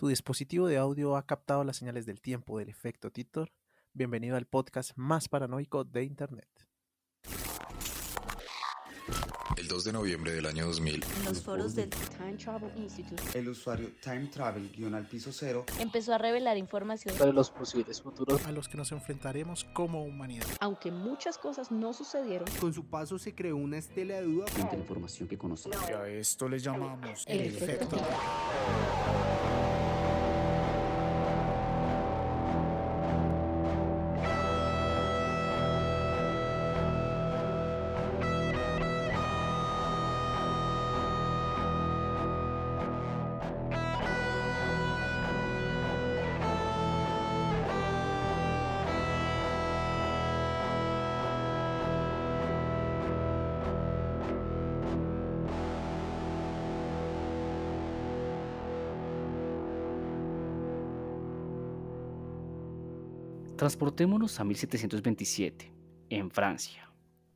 [0.00, 3.52] ¿Tu dispositivo de audio ha captado las señales del tiempo del efecto Titor?
[3.92, 6.48] Bienvenido al podcast más paranoico de Internet.
[9.58, 13.50] El 2 de noviembre del año 2000, En los foros del Time Travel Institute El
[13.50, 18.42] usuario Time Travel guion al piso cero empezó a revelar información, sobre los posibles futuros
[18.46, 20.46] A los que nos enfrentaremos como humanidad.
[20.60, 22.48] aunque muchas cosas no sucedieron.
[22.58, 24.46] Con su paso se creó una estela de duda.
[24.46, 25.76] frente a la información que conocemos.
[25.90, 27.98] Y a esto le llamamos El efecto
[63.60, 65.70] Transportémonos a 1727,
[66.08, 66.90] en Francia.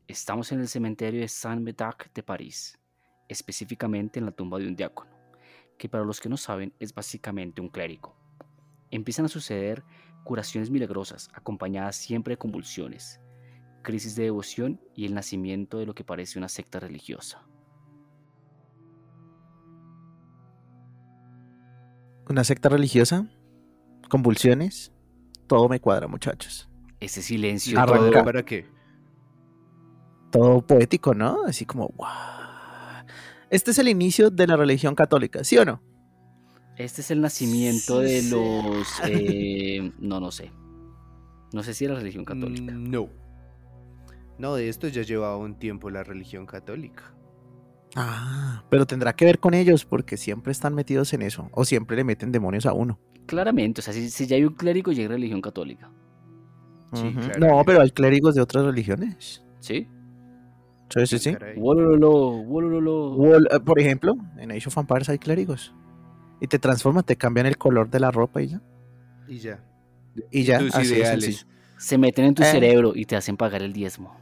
[0.09, 2.79] Estamos en el cementerio de Saint-Médard de París,
[3.29, 5.11] específicamente en la tumba de un diácono,
[5.77, 8.17] que para los que no saben es básicamente un clérigo.
[8.91, 9.85] Empiezan a suceder
[10.25, 13.21] curaciones milagrosas, acompañadas siempre de convulsiones,
[13.83, 17.47] crisis de devoción y el nacimiento de lo que parece una secta religiosa.
[22.31, 23.29] Una secta religiosa,
[24.09, 24.94] convulsiones,
[25.47, 26.69] todo me cuadra, muchachos.
[27.01, 28.11] Ese silencio Arranca.
[28.11, 28.67] todo- ¿Para qué?
[30.31, 31.45] Todo poético, ¿no?
[31.47, 32.07] Así como, wow.
[33.51, 35.81] Este es el inicio de la religión católica, ¿sí o no?
[36.77, 38.89] Este es el nacimiento de Sí, los...
[39.07, 40.51] eh, no, no sé.
[41.53, 42.73] No sé si era religión católica.
[42.73, 43.09] Mm, No.
[44.39, 47.15] No, de esto ya llevaba un tiempo la religión católica.
[47.97, 51.97] Ah, pero tendrá que ver con ellos porque siempre están metidos en eso o siempre
[51.97, 52.99] le meten demonios a uno.
[53.27, 55.91] Claramente, o sea, si, si ya hay un clérigo, ya hay religión católica.
[56.93, 57.21] Sí, Ujú.
[57.21, 57.57] claro.
[57.59, 59.45] No, pero hay clérigos de otras religiones.
[59.61, 59.89] ¿Sí?
[60.91, 61.31] Sí, sí, sí.
[61.31, 61.55] Eh,
[63.65, 65.75] por ejemplo, en Age of Empires hay clérigos.
[66.41, 68.61] Y te transforman, te cambian el color de la ropa y ya.
[69.29, 69.65] Y ya.
[70.31, 71.47] Y ya, Tus así de ideales.
[71.79, 72.47] Se meten en tu Eh.
[72.47, 74.17] cerebro y te hacen pagar el diezmo.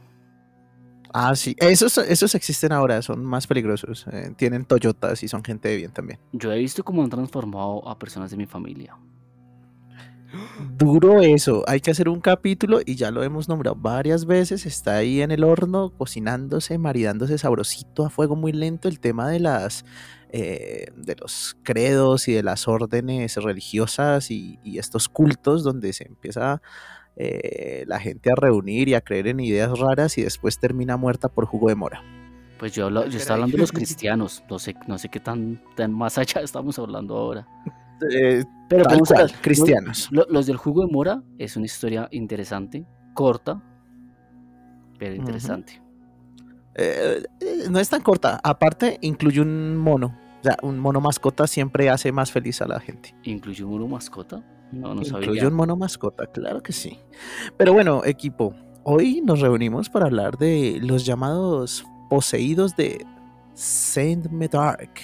[1.13, 1.55] Ah, sí.
[1.59, 4.05] Esos, esos existen ahora, son más peligrosos.
[4.11, 6.19] eh, tienen Toyotas y son gente de bien también.
[6.31, 8.97] Yo he visto cómo han transformado a personas de mi familia.
[10.77, 11.63] Duro eso.
[11.67, 14.65] Hay que hacer un capítulo y ya lo hemos nombrado varias veces.
[14.65, 18.87] Está ahí en el horno, cocinándose, maridándose sabrosito a fuego muy lento.
[18.87, 19.85] El tema de las
[20.31, 26.07] eh, de los credos y de las órdenes religiosas y, y estos cultos donde se
[26.07, 26.59] empieza
[27.15, 31.29] eh, la gente a reunir y a creer en ideas raras y después termina muerta
[31.29, 32.01] por jugo de mora.
[32.59, 34.43] Pues yo, hablo- Ah, yo estaba hablando de los cristianos.
[34.49, 37.47] No sé, no sé qué tan, tan más allá estamos hablando ahora.
[38.11, 40.09] Eh, Pero tal vamos a- cual, cristianos.
[40.11, 43.61] Lo- los del jugo de mora es una historia interesante, corta,
[44.99, 45.81] pero interesante.
[46.75, 48.41] Eh, eh, no es tan corta.
[48.43, 50.17] Aparte, incluye un mono.
[50.41, 53.15] O sea, un mono mascota siempre hace más feliz a la gente.
[53.23, 54.43] ¿Incluye un mono mascota?
[54.73, 56.99] No, un mono mascota, claro que sí.
[57.57, 63.05] Pero bueno, equipo, hoy nos reunimos para hablar de los llamados poseídos de
[63.53, 64.99] Saint Medark.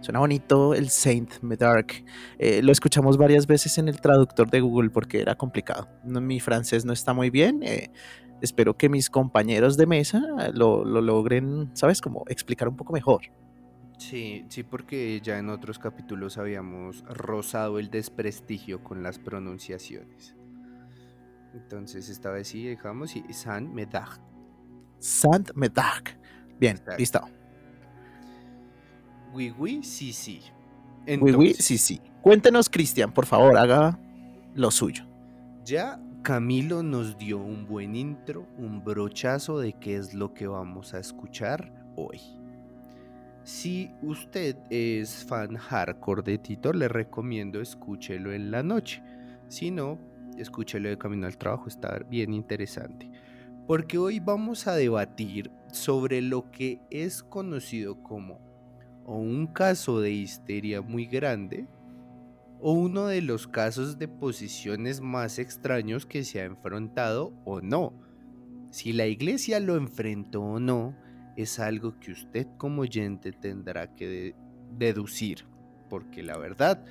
[0.00, 2.04] Suena bonito el Saint Medark.
[2.38, 5.88] Eh, lo escuchamos varias veces en el traductor de Google porque era complicado.
[6.04, 7.62] No, mi francés no está muy bien.
[7.62, 7.90] eh,
[8.40, 12.00] espero que mis compañeros de mesa lo, lo logren, ¿sabes?
[12.00, 13.22] Como explicar un poco mejor.
[13.98, 20.34] Sí, sí, porque ya en otros capítulos habíamos rozado el desprestigio con las pronunciaciones.
[21.54, 24.20] Entonces esta vez sí dejamos y San Medag.
[24.98, 26.18] Saint Medark.
[26.58, 26.98] Bien, Exacto.
[26.98, 27.20] listo.
[29.32, 30.40] Oui, oui, sí, sí.
[31.06, 32.00] Oui, oui, Entonces, sí, sí.
[32.22, 33.98] Cuéntenos, Cristian, por favor, haga
[34.54, 35.04] lo suyo.
[35.64, 40.94] Ya Camilo nos dio un buen intro, un brochazo de qué es lo que vamos
[40.94, 42.20] a escuchar hoy.
[43.46, 49.04] Si usted es fan hardcore de Tito, le recomiendo escúchelo en la noche.
[49.46, 50.00] Si no,
[50.36, 53.08] escúchelo de camino al trabajo, está bien interesante.
[53.68, 58.40] Porque hoy vamos a debatir sobre lo que es conocido como
[59.04, 61.68] o un caso de histeria muy grande
[62.58, 67.92] o uno de los casos de posiciones más extraños que se ha enfrentado o no.
[68.72, 70.96] Si la iglesia lo enfrentó o no,
[71.36, 74.34] es algo que usted como oyente tendrá que de-
[74.78, 75.44] deducir,
[75.88, 76.82] porque la verdad,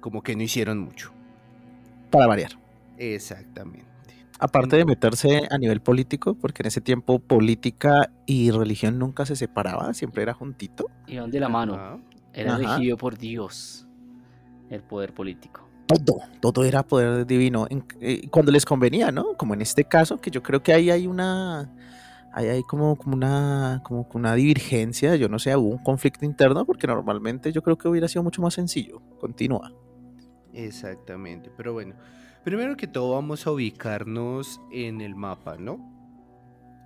[0.00, 1.12] como que no hicieron mucho.
[2.10, 2.52] Para variar.
[2.96, 3.86] Exactamente.
[4.38, 9.36] Aparte de meterse a nivel político, porque en ese tiempo política y religión nunca se
[9.36, 10.86] separaba, siempre era juntito.
[11.06, 11.74] Iban de la mano.
[11.74, 11.98] Ajá.
[12.32, 12.74] Era Ajá.
[12.76, 13.86] elegido por Dios.
[14.70, 15.66] El poder político.
[15.86, 19.34] todo, todo era poder divino en- eh, cuando les convenía, ¿no?
[19.36, 21.68] Como en este caso, que yo creo que ahí hay una,
[22.32, 26.24] ahí hay como, como una, como que una divergencia, yo no sé, hubo un conflicto
[26.24, 29.02] interno, porque normalmente yo creo que hubiera sido mucho más sencillo.
[29.18, 29.72] Continúa.
[30.52, 31.94] Exactamente, pero bueno,
[32.44, 35.88] primero que todo vamos a ubicarnos en el mapa, ¿no?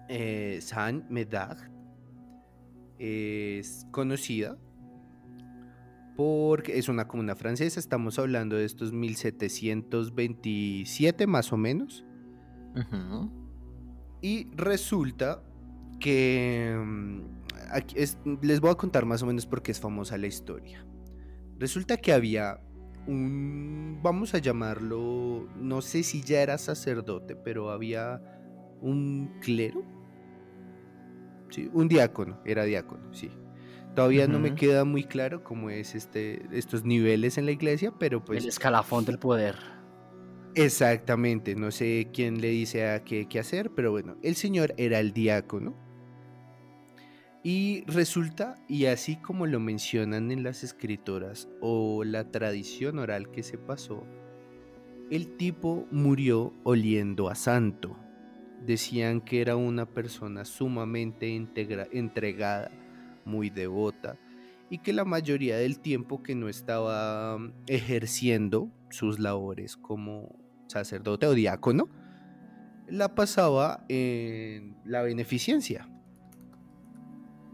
[0.09, 1.57] Eh, San Medag
[2.99, 4.59] es conocida
[6.17, 12.05] porque es una comuna francesa, estamos hablando de estos 1727 más o menos,
[12.77, 13.31] Ujú.
[14.25, 15.43] Y resulta
[16.01, 17.21] que mm,
[17.71, 20.83] aquí es- les voy a contar más o menos por qué es famosa la historia.
[21.59, 22.59] Resulta que había
[23.07, 28.23] un, vamos a llamarlo, no sé si ya era sacerdote, pero había
[28.81, 29.83] un clero.
[31.51, 33.31] Sí, un diácono, era diácono, sí.
[33.95, 38.25] Todavía no me queda muy claro cómo es este, estos niveles en la iglesia, pero
[38.25, 39.74] pues el escalafón del poder.
[40.57, 45.13] Exactamente, no sé quién le dice a qué, hacer, pero bueno, el señor era el
[45.13, 45.75] diácono.
[47.43, 53.43] Y resulta, y así como lo mencionan en las escritoras o la tradición oral que
[53.43, 54.05] se pasó,
[55.11, 57.99] el tipo murió oliendo a santo.
[58.65, 62.71] Decían que era una persona sumamente integra- entregada,
[63.25, 64.19] muy devota,
[64.71, 71.27] y que la mayoría del tiempo que no estaba mm, ejerciendo sus labores como sacerdote
[71.27, 71.89] o diácono,
[72.89, 75.89] la pasaba en la beneficencia.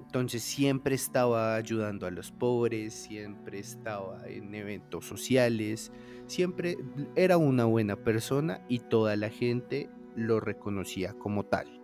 [0.01, 5.93] Entonces siempre estaba ayudando a los pobres, siempre estaba en eventos sociales,
[6.27, 6.77] siempre
[7.15, 11.80] era una buena persona y toda la gente lo reconocía como tal.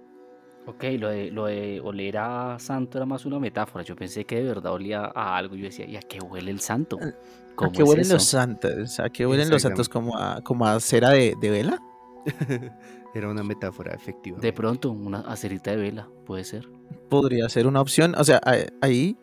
[0.67, 3.85] Ok, lo de, lo de oler a santo era más una metáfora.
[3.85, 5.55] Yo pensé que de verdad olía a algo.
[5.55, 6.99] Yo decía, ¿y a qué huele el santo?
[7.01, 7.13] ¿A
[7.55, 8.15] ¿Cómo qué es huelen eso?
[8.15, 9.01] los santos?
[9.01, 11.79] ¿A qué huelen los santos como a, como a cera de, de vela?
[13.15, 14.47] Era una metáfora, efectivamente.
[14.47, 16.69] De pronto, una acerita de vela, puede ser.
[17.09, 18.15] Podría ser una opción.
[18.19, 19.17] O sea, a- ahí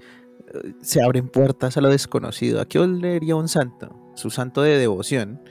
[0.54, 2.62] eh, se abren puertas a lo desconocido.
[2.62, 4.12] ¿A qué olería un santo?
[4.16, 5.42] Su santo de devoción.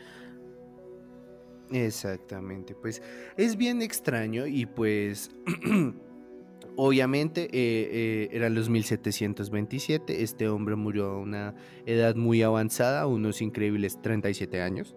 [1.72, 3.02] Exactamente, pues
[3.36, 5.30] es bien extraño y pues
[6.76, 11.54] obviamente eh, eh, eran los 1727, este hombre murió a una
[11.86, 14.96] edad muy avanzada, unos increíbles 37 años.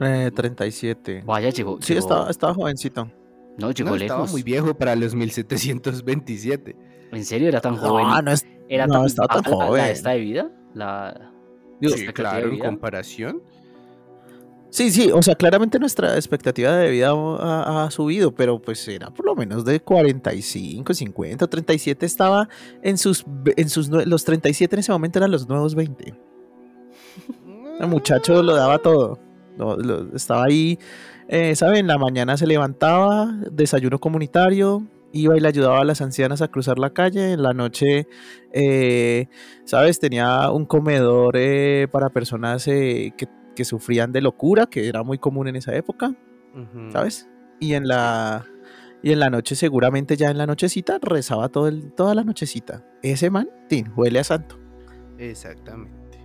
[0.00, 1.22] Eh, 37.
[1.26, 1.78] Vaya, llegó.
[1.82, 3.10] Sí, llegó- estaba, estaba jovencito.
[3.58, 4.02] No, llegó No, lejos.
[4.02, 6.76] estaba muy viejo para los 1727.
[7.10, 8.06] ¿En serio era tan joven?
[8.06, 9.84] No, no, es, era no, tan, estaba tan baja la- la joven.
[9.86, 10.52] esta de vida?
[10.74, 11.32] La...
[11.80, 13.42] digo, Sí, de claro, en comparación.
[14.70, 19.26] Sí, sí, o sea, claramente nuestra expectativa de vida ha, subido, pero pues era por
[19.26, 22.48] lo menos de 45, 50, 37 estaba
[22.82, 23.24] en sus,
[23.56, 26.14] en sus, los 37 en ese momento eran los nuevos 20.
[27.80, 29.18] El muchacho lo daba todo.
[30.14, 30.78] Estaba ahí,
[31.28, 31.80] eh, ¿saben?
[31.80, 36.48] En la mañana se levantaba, desayuno comunitario, iba y le ayudaba a las ancianas a
[36.48, 37.32] cruzar la calle.
[37.32, 38.06] En la noche,
[38.52, 39.26] eh,
[39.64, 39.98] ¿sabes?
[39.98, 43.26] Tenía un comedor eh, para personas eh, que,
[43.58, 46.14] que sufrían de locura, que era muy común en esa época.
[46.92, 47.28] ¿sabes?
[47.58, 48.46] Y en la...
[49.02, 52.84] Y en la noche, seguramente ya en la nochecita, rezaba todo el, toda la nochecita.
[53.02, 54.58] Ese man, tin, huele a santo.
[55.18, 56.18] Exactamente.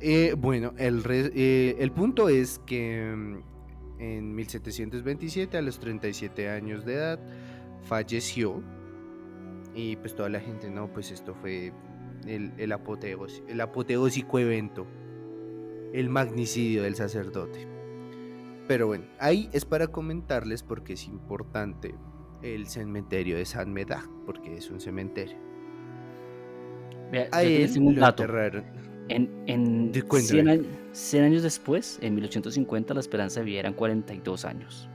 [0.00, 6.48] Eh, bueno, el, re- eh, el punto es que mm, en 1727, a los 37
[6.50, 7.18] años de edad,
[7.82, 8.62] falleció.
[9.74, 11.72] Y pues toda la gente, no, pues esto fue
[12.26, 14.86] el, el, apoteos- el apoteósico evento,
[15.92, 17.66] el magnicidio del sacerdote.
[18.68, 21.94] Pero bueno, ahí es para comentarles porque es importante
[22.42, 25.36] el cementerio de San Medag, porque es un cementerio.
[27.10, 28.22] Vea, yo A él un lo dato.
[28.22, 28.64] enterraron.
[29.08, 30.50] En, en De- 100, cuéntame.
[30.52, 34.88] años, 100 años después, en 1850, la esperanza de vida eran 42 años.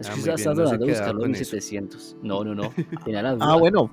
[0.00, 1.40] Es Ah, que estás tratando de buscarlo en con eso.
[1.56, 2.16] 1700.
[2.22, 2.72] No, no, no.
[3.04, 3.90] Tenía la Ah, bueno.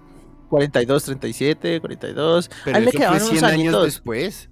[0.50, 2.50] 42, 37, 42.
[2.64, 3.84] Pero Ahí le eso quedaban fue unos 100 años añitos.
[3.86, 4.50] después.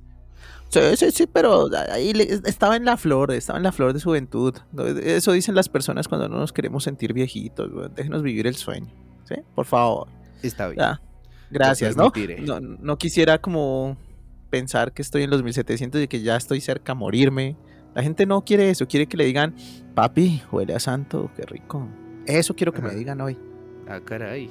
[0.71, 2.13] Sí, sí, sí, pero ahí
[2.45, 4.55] estaba en la flor, estaba en la flor de su juventud.
[5.03, 7.69] Eso dicen las personas cuando no nos queremos sentir viejitos.
[7.93, 8.89] Déjenos vivir el sueño.
[9.25, 9.35] ¿Sí?
[9.53, 10.07] Por favor.
[10.41, 10.79] Está bien.
[10.79, 11.01] Ya.
[11.49, 12.11] Gracias, ¿no?
[12.39, 12.59] ¿no?
[12.61, 13.97] No quisiera como
[14.49, 17.57] pensar que estoy en los 1700 y que ya estoy cerca a morirme.
[17.93, 19.53] La gente no quiere eso, quiere que le digan,
[19.93, 21.89] papi, huele a santo, qué rico.
[22.25, 23.37] Eso quiero que me digan hoy.
[23.89, 24.49] Ah, caray.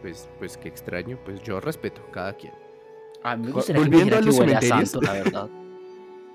[0.00, 1.16] Pues, pues qué extraño.
[1.24, 2.61] Pues yo respeto cada quien.
[3.24, 4.90] A mí me gustaría que me volviendo a que los huele a cementerios.
[4.90, 5.48] santo, la verdad.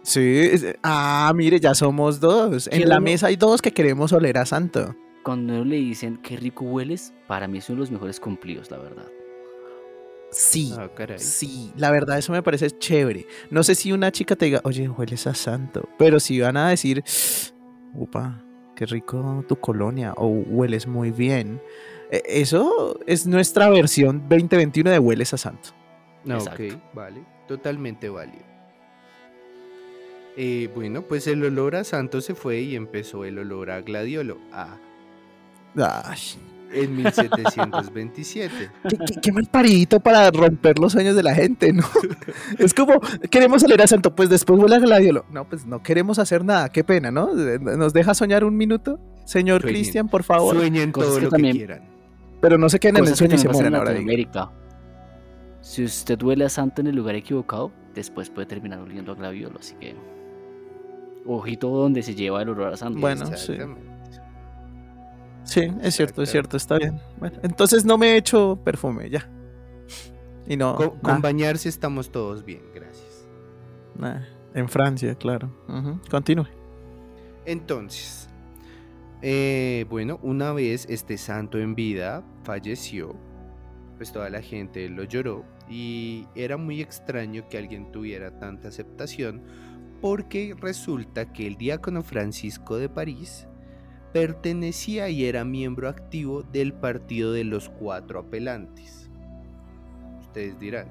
[0.03, 2.70] Sí, es- ah, mire, ya somos dos.
[2.72, 4.96] En la mesa hay dos que queremos oler a santo.
[5.22, 8.77] Cuando le dicen qué rico hueles, para mí es uno de los mejores cumplidos, la
[8.77, 9.08] verdad.
[10.32, 10.74] Sí.
[10.77, 11.20] Ah, caray.
[11.20, 13.25] Sí, la verdad eso me parece chévere.
[13.50, 16.70] No sé si una chica te diga, oye, hueles a santo, pero si van a
[16.70, 17.03] decir,
[17.94, 18.41] upa,
[18.75, 21.62] qué rico tu colonia, o hueles muy bien.
[22.12, 25.70] E- Eso es nuestra versión 2021 de hueles a santo.
[26.36, 26.64] Exacto.
[26.64, 27.22] Ok, vale.
[27.48, 28.46] Totalmente válido.
[30.36, 34.38] Eh, bueno, pues el olor a santo se fue y empezó el olor a gladiolo.
[34.54, 34.78] Ah,
[36.06, 36.20] Ay,
[36.74, 38.52] en 1727.
[38.90, 41.84] qué, qué, qué mal paridito para romper los sueños de la gente, ¿no?
[42.60, 43.00] Es como,
[43.32, 45.26] queremos oler a santo, pues después huele a gladiolo.
[45.32, 47.34] No, pues no queremos hacer nada, qué pena, ¿no?
[47.34, 49.00] ¿Nos deja soñar un minuto?
[49.26, 49.62] Señor.
[49.64, 50.56] Cristian, por favor.
[50.56, 51.82] Sueñen todo que lo también- que quieran.
[52.42, 53.92] Pero no se queden en el sueño y se mueren ahora.
[53.94, 54.52] diga.
[55.68, 59.60] Si usted huele a santo en el lugar equivocado, después puede terminar oliendo a glaviolo,
[59.60, 59.98] así que
[61.26, 63.02] ojito donde se lleva el olor a santo.
[63.02, 63.58] Bueno, sí.
[65.44, 67.02] Sí, es cierto, es cierto, está bien.
[67.20, 69.30] Bueno, entonces no me he hecho perfume, ya.
[70.48, 73.28] Y no, Con, bañarse estamos todos bien, gracias.
[73.96, 74.22] nah,
[74.54, 75.52] en Francia, claro.
[76.10, 76.48] Continúe.
[77.46, 78.30] Entonces,
[79.22, 83.18] eh, bueno, una vez este santo en vida falleció,
[83.98, 89.42] pues toda la gente lo lloró y era muy extraño que alguien tuviera tanta aceptación
[90.01, 93.48] porque resulta que el diácono Francisco de París
[94.13, 99.10] pertenecía y era miembro activo del partido de los cuatro apelantes.
[100.20, 100.88] Ustedes dirán,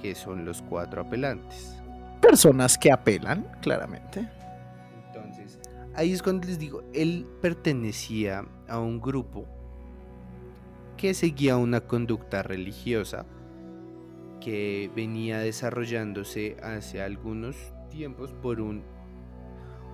[0.00, 1.76] ¿qué son los cuatro apelantes?
[2.20, 4.28] Personas que apelan, claramente.
[5.06, 5.60] Entonces,
[5.94, 9.46] ahí es cuando les digo, él pertenecía a un grupo
[10.98, 13.24] que seguía una conducta religiosa
[14.40, 17.56] que venía desarrollándose hace algunos
[17.90, 18.82] tiempos por un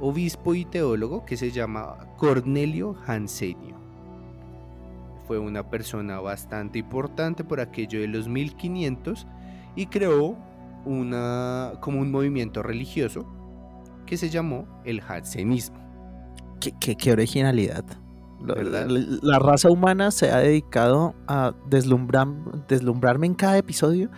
[0.00, 3.76] obispo y teólogo que se llama Cornelio Hansenio.
[5.28, 9.26] Fue una persona bastante importante por aquello de los 1500
[9.76, 10.36] y creó
[10.84, 13.26] una como un movimiento religioso
[14.04, 15.78] que se llamó el Hansenismo.
[16.60, 17.84] Qué, qué- qué originalidad.
[18.46, 22.28] La, la raza humana se ha dedicado a deslumbrar,
[22.68, 24.10] deslumbrarme en cada episodio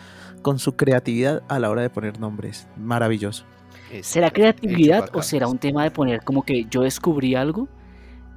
[0.43, 2.69] con su creatividad a la hora de poner nombres.
[2.77, 3.45] Maravilloso.
[4.03, 7.69] ¿Será creatividad o será un tema de poner como que yo descubrí algo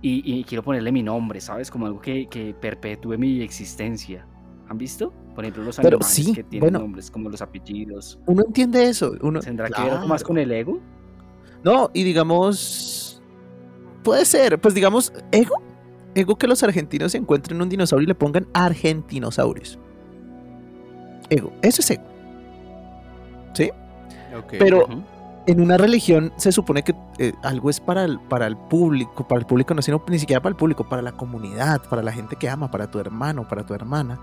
[0.01, 1.71] y, y quiero ponerle mi nombre, ¿sabes?
[1.71, 4.25] Como algo que, que perpetúe mi existencia.
[4.69, 5.11] ¿Han visto?
[5.33, 6.79] Por ejemplo, los Pero animales sí, que tienen bueno.
[6.79, 8.19] nombres como los apellidos.
[8.27, 9.13] Uno entiende eso.
[9.21, 10.79] Uno, ¿Tendrá que ver algo más con el ego?
[11.63, 13.21] No, y digamos,
[14.03, 15.55] puede ser, pues digamos, ego,
[16.15, 19.79] ego que los argentinos encuentren un dinosaurio y le pongan argentinosaurios.
[21.29, 22.03] Ego, eso es ego.
[23.53, 23.71] ¿Sí?
[24.51, 24.87] Pero
[25.47, 29.39] en una religión se supone que eh, algo es para el, para el público, para
[29.39, 32.35] el público no, sino ni siquiera para el público, para la comunidad, para la gente
[32.35, 34.19] que ama, para tu hermano, para tu hermana.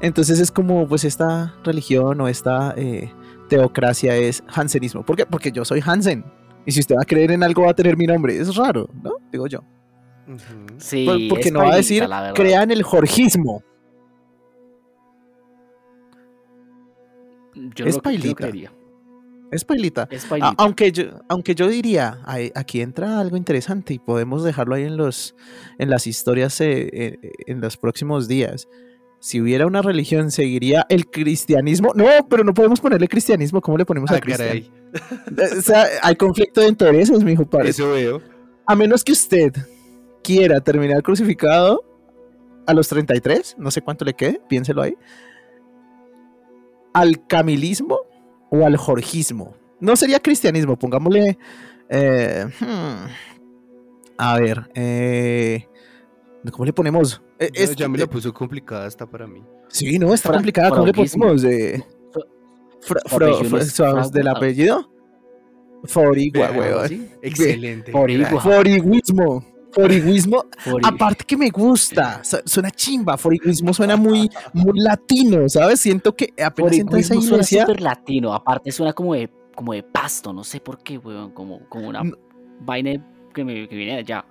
[0.00, 3.12] Entonces es como, pues esta religión o esta eh,
[3.48, 5.04] teocracia es hansenismo.
[5.04, 5.26] ¿Por qué?
[5.26, 6.24] Porque yo soy Hansen.
[6.66, 8.38] Y si usted va a creer en algo va a tener mi nombre.
[8.38, 9.12] Es raro, ¿no?
[9.30, 9.60] Digo yo.
[10.78, 13.62] Sí, Por- porque es no va a decir, crean el jorgismo.
[17.54, 18.50] Yo es lo, yo lo pailita.
[19.52, 20.08] Es pailita.
[20.10, 20.26] Es
[20.58, 24.96] aunque, yo, aunque yo diría, ahí- aquí entra algo interesante y podemos dejarlo ahí en,
[24.96, 25.36] los,
[25.78, 28.66] en las historias eh, eh, en los próximos días.
[29.20, 31.92] Si hubiera una religión, ¿seguiría el cristianismo?
[31.94, 33.60] No, pero no podemos ponerle cristianismo.
[33.60, 34.48] ¿Cómo le ponemos a Ah, cristian?
[34.48, 34.70] caray.
[35.58, 37.68] O sea, hay conflicto de intereses, mi hijo padre.
[37.70, 38.20] Eso veo.
[38.66, 39.52] A menos que usted
[40.24, 41.84] quiera terminar crucificado
[42.66, 44.96] a los 33, no sé cuánto le quede, piénselo ahí,
[46.92, 47.98] al camilismo
[48.50, 49.54] o al jorgismo.
[49.80, 51.38] No sería cristianismo, pongámosle...
[51.88, 53.06] eh, hmm,
[54.16, 55.66] a ver, eh,
[56.52, 57.20] ¿cómo le ponemos?
[57.38, 59.42] Eh, Ya- es- ya me lo puso complicada hasta para mí.
[59.68, 60.70] sí, no, está Fra- complicada.
[60.70, 61.44] ¿Cómo le ponemos?
[61.44, 62.22] Eh, fra-
[62.80, 64.90] Su fra- apellido fra- es ¿sabes Fragua, ¿Del apellido?
[65.84, 66.88] Forigua.
[66.88, 67.10] ¿Sí?
[67.20, 67.92] Excelente.
[67.92, 68.40] Forigua.
[68.40, 69.44] Foriguismo.
[69.74, 70.44] Foriguismo.
[70.64, 75.80] Fori- Aparte que me gusta, su- suena chimba, foriguismo suena muy, muy latino, ¿sabes?
[75.80, 78.32] Siento que apenas entra esa suena súper latino.
[78.34, 81.32] Aparte suena como de, como de pasto, no sé por qué, weón.
[81.32, 82.16] Como, como una No.
[82.60, 83.04] vaina
[83.34, 84.24] que, me, que viene de allá.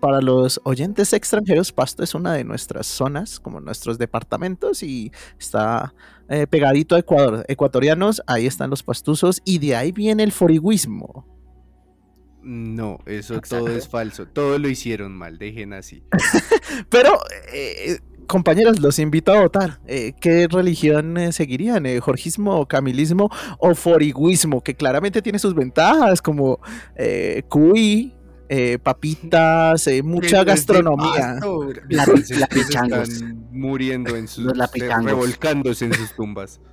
[0.00, 5.92] para los oyentes extranjeros, Pasto es una de nuestras zonas, como nuestros departamentos, y está
[6.28, 7.44] eh, pegadito a Ecuador.
[7.48, 11.26] Ecuatorianos, ahí están los pastuzos, y de ahí viene el foriguismo.
[12.42, 13.64] No, eso Exacto.
[13.64, 14.26] todo es falso.
[14.26, 16.02] Todo lo hicieron mal, dejen así.
[16.88, 17.18] Pero,
[17.52, 19.80] eh, compañeros, los invito a votar.
[19.86, 21.84] Eh, ¿Qué religión eh, seguirían?
[21.86, 23.28] Eh, ¿Jorgismo, camilismo
[23.58, 24.62] o foriguismo?
[24.62, 26.60] Que claramente tiene sus ventajas, como
[27.48, 28.14] Cuy,
[28.50, 31.10] eh, papitas, eh, mucha gastronomía.
[31.34, 31.68] pasto.
[31.88, 33.08] La- Entonces, la pichangos.
[33.10, 34.46] están muriendo en sus
[35.04, 36.60] revolcándose en sus tumbas.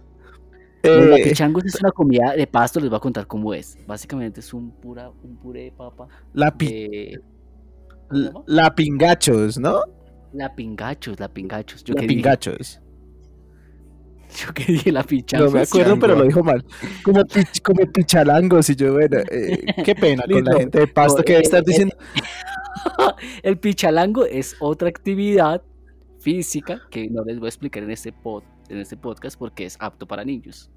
[0.87, 3.77] Los Eh, lapichangos es una comida de pasto, les voy a contar cómo es.
[3.87, 6.07] Básicamente es un, pura, un puré de papa.
[6.33, 7.17] la, pi-
[8.47, 9.81] la pingachos, ¿no?
[10.33, 11.83] La pingachos, la pingachos.
[11.83, 12.79] Yo La que dije, pingachos.
[14.47, 15.51] yo que dije la pichangos.
[15.51, 16.63] No me acuerdo, pero lo dijo mal.
[17.03, 18.69] Como, pich- como pichalangos.
[18.69, 21.63] Y yo, bueno, eh, qué pena con la gente de pasto que debe estar Eh,
[21.63, 21.95] eh, diciendo.
[23.43, 25.61] El pichalango es otra actividad
[26.19, 29.77] física que no les voy a explicar en este, pod, en este podcast porque es
[29.79, 30.69] apto para niños.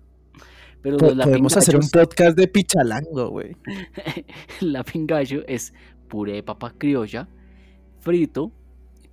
[0.82, 3.56] Pero "Po- los Podemos hacer un podcast de pichalango, güey.
[4.61, 5.73] la pingallo es
[6.08, 7.28] puré de papa criolla
[8.00, 8.52] frito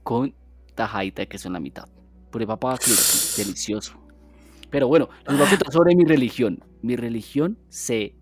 [0.04, 0.34] con
[0.76, 1.88] tajadita de queso en la mitad.
[2.32, 3.02] Puré de papa criolla,
[3.38, 3.98] delicioso.
[4.70, 6.64] Pero bueno, les voy a contar sobre mi religión.
[6.82, 8.16] Mi religión se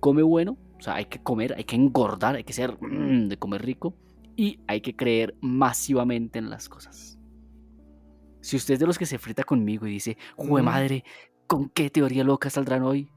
[0.00, 3.36] come bueno, o sea, hay que comer, hay que engordar, hay que ser mm, de
[3.36, 3.94] comer rico
[4.36, 7.18] y hay que creer masivamente en las cosas.
[8.40, 10.64] Si usted es de los que se frita conmigo y dice, jue Mm.
[10.64, 11.04] madre,
[11.52, 13.12] ¿con qué teoría loca saldrán hoy?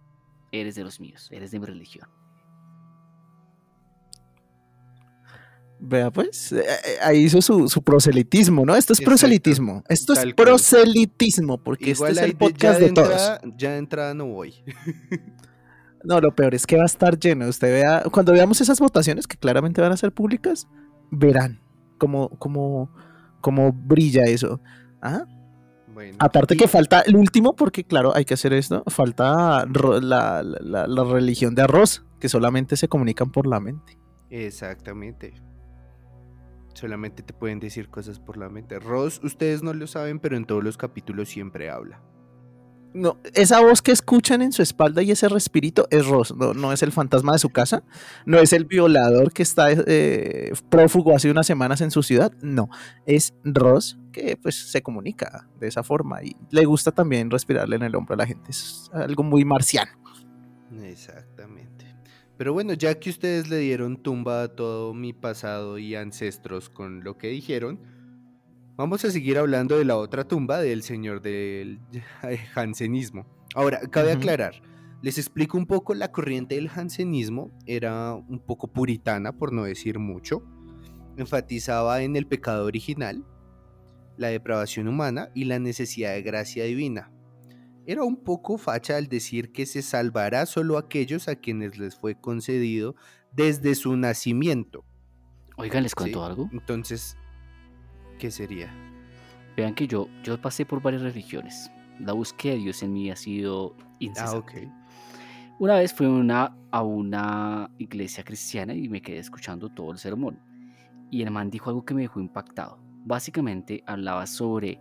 [0.51, 2.09] Eres de los míos, eres de mi religión.
[5.79, 8.75] Vea, pues, eh, eh, ahí hizo su, su proselitismo, ¿no?
[8.75, 9.83] Esto es Exacto, proselitismo.
[9.87, 13.09] Esto es tal proselitismo, porque Igual este es el podcast de de todos.
[13.09, 14.53] entrada, ya de entrada no voy.
[16.03, 17.47] No, lo peor es que va a estar lleno.
[17.47, 20.67] Usted vea, cuando veamos esas votaciones que claramente van a ser públicas,
[21.09, 21.59] verán
[21.97, 22.91] cómo, cómo,
[23.41, 24.61] cómo brilla eso.
[25.01, 25.25] ¿Ah?
[25.95, 28.83] Bueno, Aparte y- que falta el último, porque claro, hay que hacer esto.
[28.87, 33.97] Falta la- la religión de arroz, que solamente se comunican por la mente.
[34.29, 35.33] Exactamente.
[36.73, 38.77] Solamente te pueden decir cosas por la mente.
[38.79, 42.01] Ross, ustedes no lo saben, pero en todos los capítulos siempre habla.
[42.95, 46.71] No, esa voz que escuchan en su espalda y ese respirito es Ross, no, no
[46.71, 47.83] es el fantasma de su casa,
[48.25, 52.69] no es el violador que está eh, prófugo hace unas semanas en su ciudad, no,
[53.05, 57.83] es Ross que pues se comunica de esa forma y le gusta también respirarle en
[57.83, 59.91] el hombro a la gente, es algo muy marciano.
[60.81, 61.93] Exactamente.
[62.37, 67.03] Pero bueno, ya que ustedes le dieron tumba a todo mi pasado y ancestros con
[67.03, 67.81] lo que dijeron,
[68.77, 71.79] vamos a seguir hablando de la otra tumba del señor del
[72.53, 73.25] jansenismo.
[73.53, 74.61] Ahora, cabe aclarar,
[75.01, 79.99] les explico un poco, la corriente del jansenismo era un poco puritana, por no decir
[79.99, 80.43] mucho.
[81.17, 83.23] Enfatizaba en el pecado original,
[84.17, 87.11] la depravación humana y la necesidad de gracia divina.
[87.85, 92.19] Era un poco facha al decir que se salvará solo aquellos a quienes les fue
[92.19, 92.95] concedido
[93.31, 94.83] desde su nacimiento.
[95.57, 95.95] Oigan, les ¿sí?
[95.95, 96.49] cuento algo.
[96.51, 97.15] Entonces,
[98.19, 98.73] ¿qué sería?
[99.55, 101.71] Vean que yo, yo pasé por varias religiones.
[101.99, 104.37] La búsqueda de Dios en mí ha sido Ah, incesante.
[104.67, 104.71] ok.
[105.59, 109.97] Una vez fui a una, a una iglesia cristiana y me quedé escuchando todo el
[109.97, 110.37] sermón.
[111.09, 112.77] Y el man dijo algo que me dejó impactado.
[113.05, 114.79] Básicamente hablaba sobre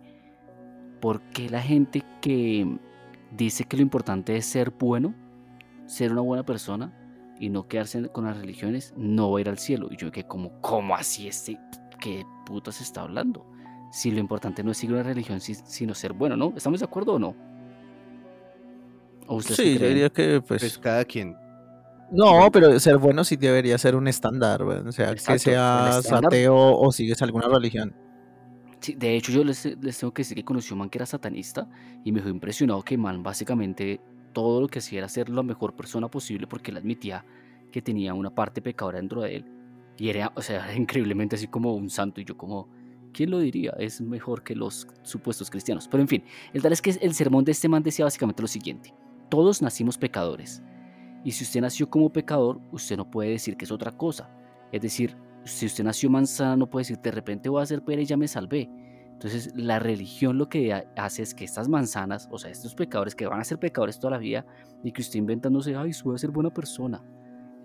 [0.99, 2.67] por qué la gente que
[3.31, 5.13] dice que lo importante es ser bueno,
[5.85, 6.91] ser una buena persona
[7.39, 9.87] y no quedarse con las religiones, no va a ir al cielo.
[9.91, 11.57] Y yo que como, ¿cómo así este?
[11.99, 13.45] ¿Qué puta se está hablando?
[13.91, 16.53] Si lo importante no es seguir una religión, si- sino ser bueno, ¿no?
[16.55, 17.35] ¿Estamos de acuerdo o no?
[19.27, 19.93] ¿O Sí, yo creen?
[19.93, 20.59] diría que pues...
[20.61, 21.35] Pues cada quien.
[22.11, 26.55] no, pero ser bueno sí debería ser un estándar, o sea, que Exacto, seas ateo
[26.55, 27.95] o sigues alguna religión.
[28.79, 30.97] Sí, de hecho, yo les, les tengo que decir que conocí a un man que
[30.99, 31.67] era satanista
[32.03, 33.99] y me dejó impresionado que man básicamente
[34.33, 37.25] todo lo que hacía era ser la mejor persona posible porque él admitía
[37.71, 39.45] que tenía una parte pecadora dentro de él
[39.97, 42.69] y era, o sea, increíblemente así como un santo y yo como,
[43.13, 43.71] ¿quién lo diría?
[43.79, 45.87] Es mejor que los supuestos cristianos.
[45.87, 48.47] Pero en fin, el tal es que el sermón de este man decía básicamente lo
[48.47, 48.93] siguiente,
[49.29, 50.61] todos nacimos pecadores
[51.23, 54.29] y si usted nació como pecador, usted no puede decir que es otra cosa.
[54.71, 58.01] Es decir, si usted nació manzana, no puede decir de repente voy a ser pera
[58.01, 58.69] y ya me salvé.
[59.13, 63.15] Entonces, la religión lo que ha- hace es que estas manzanas, o sea, estos pecadores
[63.15, 64.45] que van a ser pecadores toda la vida
[64.83, 67.01] y que usted inventándose, ay, voy a ser buena persona.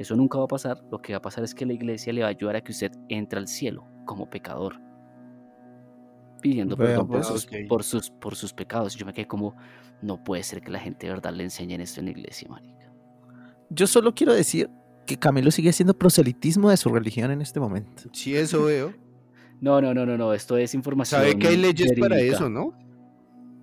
[0.00, 0.82] Eso nunca va a pasar.
[0.90, 2.72] Lo que va a pasar es que la iglesia le va a ayudar a que
[2.72, 4.80] usted entre al cielo como pecador.
[6.40, 7.26] Pidiendo perdón por, pues.
[7.26, 8.96] sus, por, sus, por sus pecados.
[8.96, 9.54] Yo me quedé como,
[10.00, 12.90] no puede ser que la gente de verdad le enseñen esto en la iglesia, marica.
[13.68, 14.70] Yo solo quiero decir
[15.06, 18.04] que Camilo sigue siendo proselitismo de su religión en este momento.
[18.14, 18.94] Si eso veo.
[19.62, 20.32] No, no, no, no, no.
[20.32, 21.20] Esto es información.
[21.20, 22.68] ¿Sabe que hay leyes para eso, no?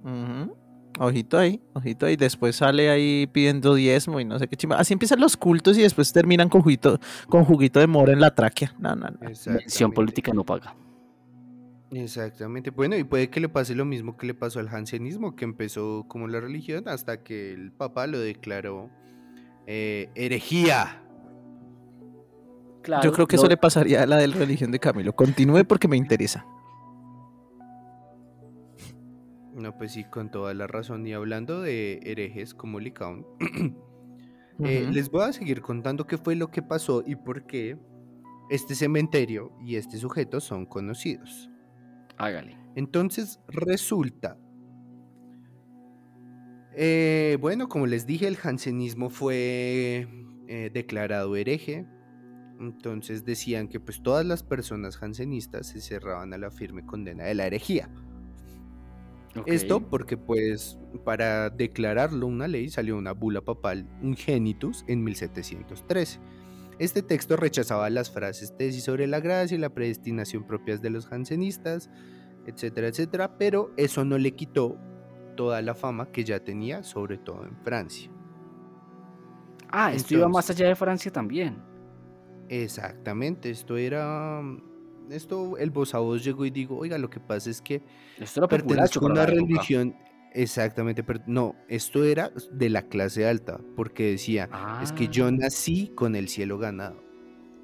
[0.04, 0.56] Ujú.
[0.99, 2.15] Ojito ahí, ojito ahí.
[2.15, 4.77] Después sale ahí pidiendo diezmo y no sé qué chimba.
[4.79, 8.33] Así empiezan los cultos y después terminan con juguito, con juguito de mora en la
[8.33, 8.73] tráquea.
[8.79, 9.17] No, no, no.
[9.21, 9.95] Mención Exactamente.
[9.95, 10.75] política no paga.
[11.91, 12.69] Exactamente.
[12.71, 16.05] Bueno, y puede que le pase lo mismo que le pasó al jansenismo, que empezó
[16.07, 18.89] como la religión hasta que el Papa lo declaró
[19.67, 21.01] eh, herejía.
[22.81, 25.13] Claro, Yo creo que lo- eso le pasaría a la de la religión de Camilo.
[25.15, 26.45] Continúe porque me interesa.
[29.58, 31.06] No, pues sí, con toda la razón.
[31.08, 33.26] Y hablando de herejes como Licaón,
[34.63, 37.76] eh, les voy a seguir contando qué fue lo que pasó y por qué
[38.52, 41.50] este cementerio y este sujeto son conocidos.
[42.17, 42.56] Hágale.
[42.76, 44.38] Entonces resulta,
[46.76, 50.08] eh, bueno, como les dije, el jansenismo fue
[50.48, 51.88] eh, declarado hereje.
[52.60, 57.34] Entonces decían que pues todas las personas jansenistas se cerraban a la firme condena de
[57.34, 57.89] la herejía.
[59.45, 66.19] Esto porque pues para declararlo una ley salió una bula papal Ungenitus en 1713.
[66.80, 71.08] Este texto rechazaba las frases tesis sobre la gracia y la predestinación propias de los
[71.08, 71.89] jansenistas,
[72.45, 74.78] etcétera, etcétera, pero eso no le quitó
[75.36, 78.12] toda la fama que ya tenía, sobre todo en Francia.
[79.69, 81.58] Ah, esto iba más allá de Francia también.
[82.50, 84.41] Exactamente, esto era...
[85.10, 87.82] Esto, el voz a voz llegó y digo, oiga, lo que pasa es que
[88.20, 89.96] Esto pertenezco a una religión.
[90.34, 94.50] Exactamente, pero no, esto era de la clase alta, porque decía,
[94.84, 95.32] es que yo Ah.
[95.32, 97.02] nací con el cielo ganado.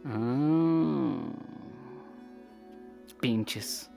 [0.06, 1.18] Ah.
[3.20, 3.90] Pinches.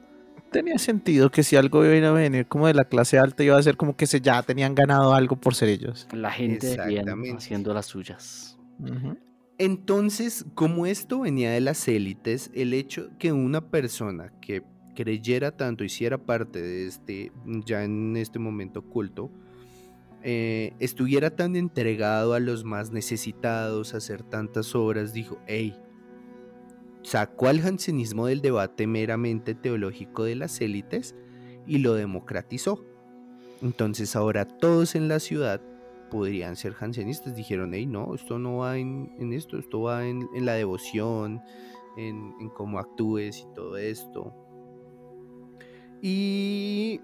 [0.53, 3.63] Tenía sentido que si algo iba a venir como de la clase alta iba a
[3.63, 6.07] ser como que se ya tenían ganado algo por ser ellos.
[6.13, 8.59] La gente bien haciendo las suyas.
[8.79, 9.17] Ujú.
[9.59, 14.63] Entonces, como esto venía de las élites, el hecho que una persona que
[14.95, 17.33] creyera tanto, hiciera parte de este,
[17.65, 19.31] ya en este momento culto,
[20.23, 25.79] eh, estuviera tan entregado a los más necesitados, hacer tantas obras, dijo, hey,
[27.03, 31.15] sacó al jansenismo del debate meramente teológico de las élites
[31.67, 32.85] y lo democratizó.
[33.63, 35.63] Entonces ahora todos en la ciudad
[36.11, 37.35] podrían ser jansenistas.
[37.35, 41.41] Dijeron, hey, no, esto no va en, en esto, esto va en, en la devoción,
[41.97, 44.35] en, en cómo actúes y todo esto.
[46.03, 47.01] Y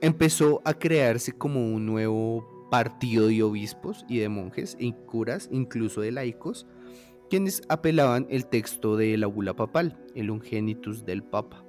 [0.00, 6.00] empezó a crearse como un nuevo partido de obispos y de monjes y curas, incluso
[6.00, 6.66] de laicos,
[7.30, 11.64] quienes apelaban el texto de la bula papal, el ungenitus del papa.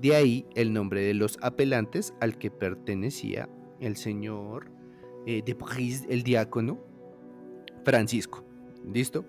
[0.00, 3.48] De ahí el nombre de los apelantes al que pertenecía
[3.80, 4.70] el señor
[5.26, 6.78] eh, de París, el diácono
[7.84, 8.44] Francisco.
[8.92, 9.24] ¿Listo?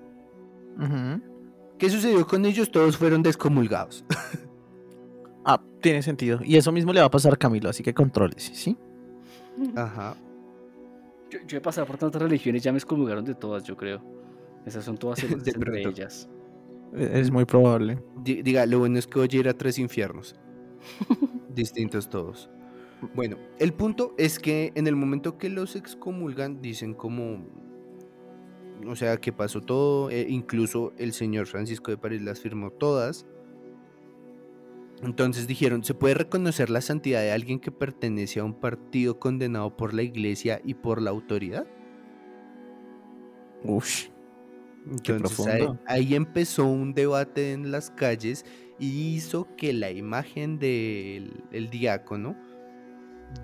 [1.78, 2.72] ¿Qué sucedió con ellos?
[2.72, 4.06] Todos fueron descomulgados.
[5.44, 6.40] Ah, tiene sentido.
[6.44, 8.78] Y eso mismo le va a pasar a Camilo, así que controles, ¿sí?
[9.76, 10.16] Ajá.
[11.32, 14.04] Yo, yo he pasado por tantas religiones, ya me excomulgaron de todas, yo creo.
[14.68, 15.90] Esas son todas De celotas entre pronto.
[15.90, 16.30] ellas.
[16.94, 18.04] E- Es muy probable.
[18.24, 20.36] Di- Diga, lo bueno es que hoy era tres infiernos.
[21.56, 22.48] Distintos todos.
[23.10, 27.44] Bueno, el punto es que en el momento que los excomulgan, dicen como.
[28.88, 30.10] O sea, que pasó todo.
[30.10, 33.26] eh, incluso el señor Francisco de París las firmó todas.
[35.04, 39.76] Entonces dijeron: ¿se puede reconocer la santidad de alguien que pertenece a un partido condenado
[39.76, 41.68] por la iglesia y por la autoridad?
[43.64, 44.10] Ush.
[44.86, 45.80] Entonces ahí, profundo.
[45.86, 48.46] ahí empezó un debate en las calles
[48.78, 52.38] y hizo que la imagen del el diácono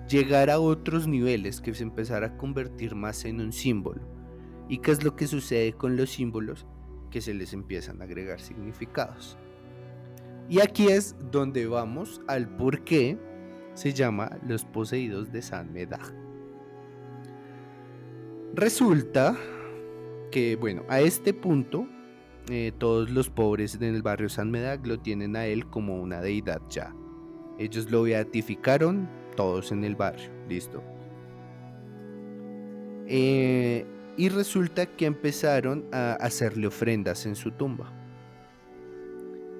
[0.08, 4.02] llegara a otros niveles, que se empezara a convertir más en un símbolo.
[4.68, 6.66] ¿Y qué es lo que sucede con los símbolos?
[7.10, 9.38] Que se les empiezan a agregar significados.
[10.48, 13.18] Y aquí es donde vamos al por qué
[13.74, 16.14] se llama los poseídos de San Medard.
[18.54, 19.36] Resulta
[20.30, 21.86] que, bueno, a este punto,
[22.50, 26.20] eh, todos los pobres en el barrio San Medag lo tienen a él como una
[26.20, 26.94] deidad ya.
[27.58, 30.82] Ellos lo beatificaron, todos en el barrio, listo.
[33.06, 37.92] Eh, y resulta que empezaron a hacerle ofrendas en su tumba.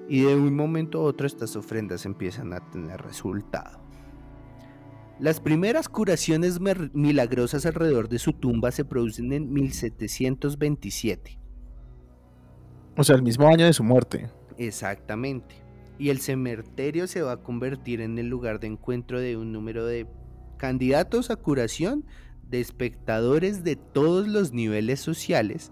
[0.09, 3.79] Y de un momento a otro estas ofrendas empiezan a tener resultado.
[5.17, 11.39] Las primeras curaciones milagrosas alrededor de su tumba se producen en 1727.
[12.97, 14.29] O sea, el mismo año de su muerte.
[14.57, 15.68] Exactamente.
[15.99, 19.85] Y el cementerio se va a convertir en el lugar de encuentro de un número
[19.85, 20.07] de
[20.57, 22.05] candidatos a curación,
[22.49, 25.71] de espectadores de todos los niveles sociales,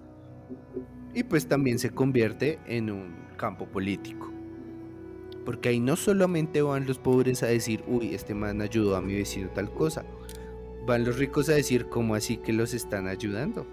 [1.16, 4.32] y pues también se convierte en un campo político.
[5.46, 9.16] Porque ahí no solamente van los pobres a decir, uy, este man ayudó a mi
[9.16, 10.06] vecino tal cosa.
[10.86, 13.66] Van los ricos a decir, ¿cómo así que los están ayudando?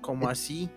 [0.00, 0.68] ¿Cómo así?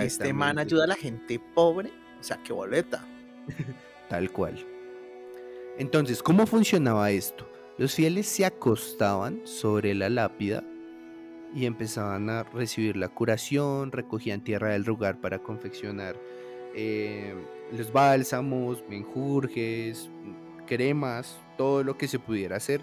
[0.00, 1.90] Este man ayuda a la gente pobre.
[2.26, 3.06] O sea, qué boleta.
[4.08, 4.58] Tal cual.
[5.78, 7.48] Entonces, ¿cómo funcionaba esto?
[7.78, 10.64] Los fieles se acostaban sobre la lápida
[11.54, 16.16] y empezaban a recibir la curación, recogían tierra del lugar para confeccionar
[16.74, 17.32] eh,
[17.70, 20.10] los bálsamos, menjurjes,
[20.66, 22.80] cremas, todo lo que se pudiera hacer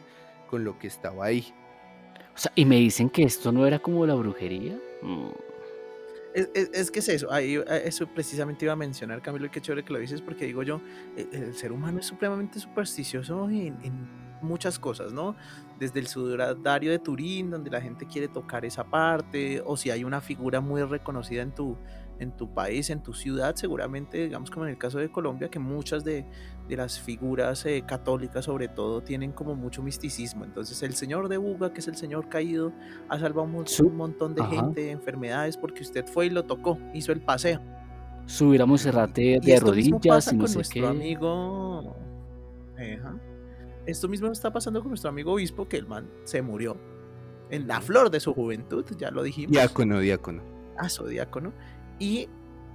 [0.49, 1.53] con lo que estaba ahí.
[2.33, 4.79] O sea, y me dicen que esto no era como la brujería.
[5.01, 5.31] Mm,
[6.33, 9.49] Es, es- es que es eso, ahí, eh, eso precisamente iba a mencionar, Camilo, y
[9.49, 10.81] qué chévere que lo dices, porque digo yo,
[11.15, 14.07] eh, el ser humano es supremamente supersticioso en, en
[14.41, 15.35] muchas cosas, ¿no?
[15.79, 20.03] Desde el sudario de Turín, donde la gente quiere tocar esa parte, o si hay
[20.03, 21.77] una figura muy reconocida en tu,
[22.19, 25.59] en tu país, en tu ciudad, seguramente, digamos como en el caso de Colombia, que
[25.59, 26.25] muchas de,
[26.69, 30.45] de las figuras eh, católicas sobre todo tienen como mucho misticismo.
[30.45, 32.71] Entonces el señor de Buga, que es el señor caído,
[33.09, 34.51] ha salvado un, Su- un montón de Ajá.
[34.55, 37.59] gente de enfermedades porque usted fue y lo tocó, hizo el paseo.
[38.25, 40.87] Subir a Monserrate Y de rodillas pasa y no con sé nuestro qué.
[40.87, 41.95] amigo.
[42.77, 43.15] Ajá.
[43.85, 46.77] Esto mismo está pasando con nuestro amigo obispo, que el man se murió
[47.49, 49.51] en la flor de su juventud, ya lo dijimos.
[49.51, 50.41] Diácono, diácono.
[50.77, 51.51] a su diácono.
[51.99, 52.29] Y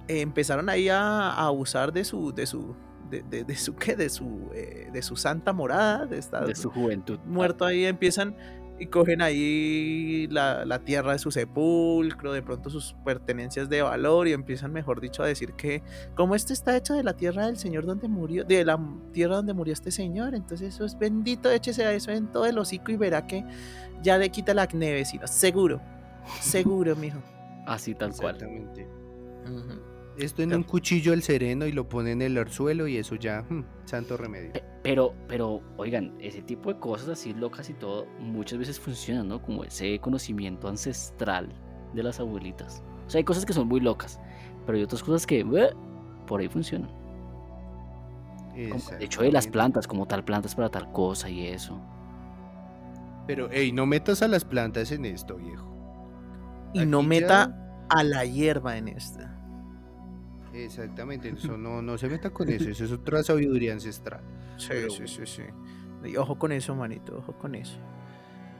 [0.07, 2.75] eh, empezaron ahí a, a abusar de su, de su,
[3.09, 6.55] de, de- de su qué, de su, eh, de su santa morada, de esta De
[6.55, 7.19] su juventud.
[7.25, 8.35] muerto ahí, empiezan
[8.81, 14.29] y cogen ahí la, la tierra de su sepulcro, de pronto sus pertenencias de valor
[14.29, 15.83] y empiezan, mejor dicho, a decir que
[16.15, 18.79] como este está hecho de la tierra del Señor donde murió, de la
[19.11, 22.57] tierra donde murió este Señor, entonces eso es bendito, échese a eso en todo el
[22.57, 23.43] hocico y verá que
[24.01, 25.81] ya le quita la acné, vecino, seguro,
[26.39, 27.19] seguro, mijo.
[27.65, 28.35] Así tal cual.
[28.35, 28.87] Exactamente.
[30.17, 33.45] Esto en un cuchillo al sereno y lo ponen en el arzuelo y eso ya,
[33.49, 34.51] hmm, santo remedio.
[34.51, 39.27] Pe- Pero, pero, oigan, ese tipo de cosas así locas y todo, muchas veces funcionan,
[39.27, 39.41] ¿no?
[39.41, 41.49] Como ese conocimiento ancestral
[41.93, 42.83] de las abuelitas.
[43.05, 44.19] O sea, hay cosas que son muy locas,
[44.65, 45.45] pero hay otras cosas que
[46.27, 46.91] por ahí funcionan.
[48.67, 51.79] Como el hecho de las plantas, como tal plantas para tal cosa y eso.
[53.25, 55.67] Pero, hey, no metas a las plantas en esto, viejo.
[56.73, 57.51] Y no meta
[57.89, 59.28] a la hierba en esta.
[60.65, 64.21] Exactamente, eso no, no se meta con eso, eso es otra sabiduría ancestral.
[64.57, 65.43] Sí, Pero sí, sí, sí.
[66.05, 67.77] Y ojo con eso, manito, ojo con eso.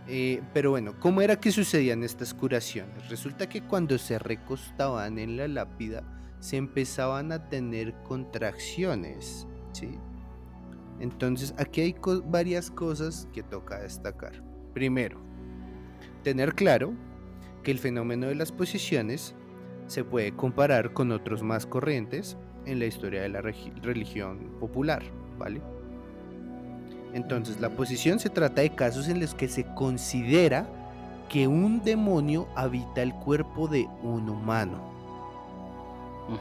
[0.08, 3.10] Eh, pero bueno, ¿cómo era que sucedían estas curaciones?
[3.10, 6.04] Resulta que cuando se recostaban en la lápida,
[6.40, 9.98] se empezaban a tener contracciones, ¿sí?
[11.00, 14.44] Entonces, aquí hay co- varias cosas que toca destacar.
[14.74, 15.20] Primero,
[16.24, 16.94] tener claro
[17.64, 19.36] que el fenómeno de las posiciones
[19.90, 25.02] se puede comparar con otros más corrientes en la historia de la religión popular,
[25.38, 25.62] ¿vale?
[27.14, 30.70] Entonces, la posición se trata de casos en los que se considera
[31.28, 34.80] que un demonio habita el cuerpo de un humano.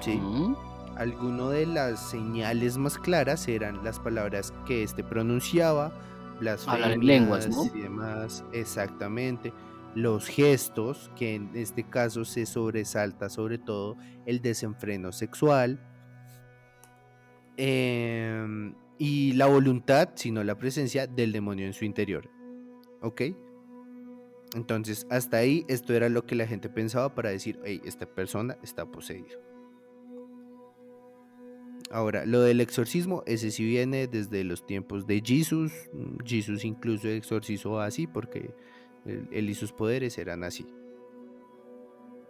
[0.00, 0.16] Sí.
[0.16, 0.54] Ujú.
[0.96, 5.92] Algunas de las señales más claras eran las palabras que éste pronunciaba,
[6.40, 7.64] en lenguas, ¿no?
[7.64, 9.52] y demás, exactamente.
[9.94, 13.96] Los gestos, que en este caso se sobresalta sobre todo
[14.27, 15.81] el desenfreno sexual.
[17.57, 22.31] em, y la voluntad, sino la presencia del demonio en su interior.
[23.03, 23.22] ¿Ok?
[24.55, 28.57] Entonces, hasta ahí, esto era lo que la gente pensaba para decir, hey, esta persona
[28.62, 29.35] está poseída.
[31.90, 35.72] Ahora, lo del exorcismo, ese sí viene desde los tiempos de Jesús.
[35.92, 38.55] mm, Jesús incluso exorcizó así porque
[39.09, 40.66] él, y sus poderes eran así.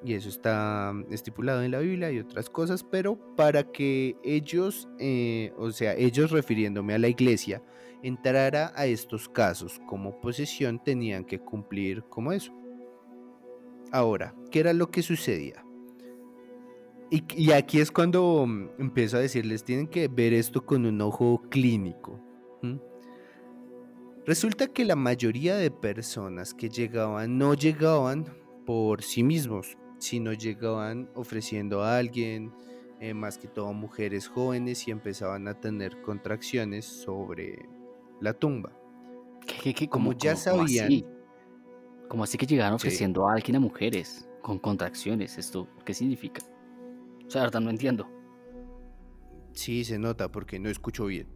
[0.04, 4.88] Y eso está mm, estipulado en la Biblia y otras cosas, pero para que ellos,
[4.98, 7.62] eh, o sea, ellos refiriéndome a la iglesia,
[8.02, 12.52] entrara a estos casos como posesión, tenían que cumplir como eso.
[13.90, 15.64] Ahora, ¿qué era lo que sucedía?
[17.10, 21.42] Y, aquí es cuando mm, empiezo a decirles, tienen que ver esto con un ojo
[21.48, 22.20] clínico.
[24.28, 28.26] Resulta que la mayoría de personas que llegaban no llegaban
[28.66, 32.52] por sí mismos, sino llegaban ofreciendo a alguien,
[33.00, 37.70] eh, más que todo mujeres jóvenes, y empezaban a tener contracciones sobre
[38.20, 38.70] la tumba.
[39.46, 39.88] ¿Qué, qué, qué?
[39.88, 40.84] Como ya sabían.
[40.84, 41.06] así?
[42.10, 42.86] Como así que llegaron Sí.
[42.86, 45.38] ofreciendo a alguien a mujeres con contracciones?
[45.38, 46.42] ¿Esto qué significa?
[47.26, 48.06] O sea, verdad no entiendo.
[49.54, 51.28] Sí, se nota porque no escucho bien.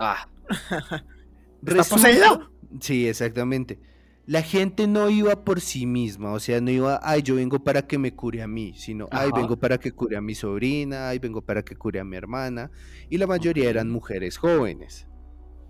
[0.00, 0.28] Ah,
[1.66, 2.50] ¿Está poseído?
[2.80, 3.80] Sí, exactamente.
[4.26, 7.86] La gente no iba por sí misma, o sea, no iba, ay, yo vengo para
[7.86, 11.18] que me cure a mí, sino, ay, vengo para que cure a mi sobrina, ay,
[11.18, 12.70] vengo para que cure a mi hermana,
[13.08, 15.06] y la mayoría eran mujeres jóvenes.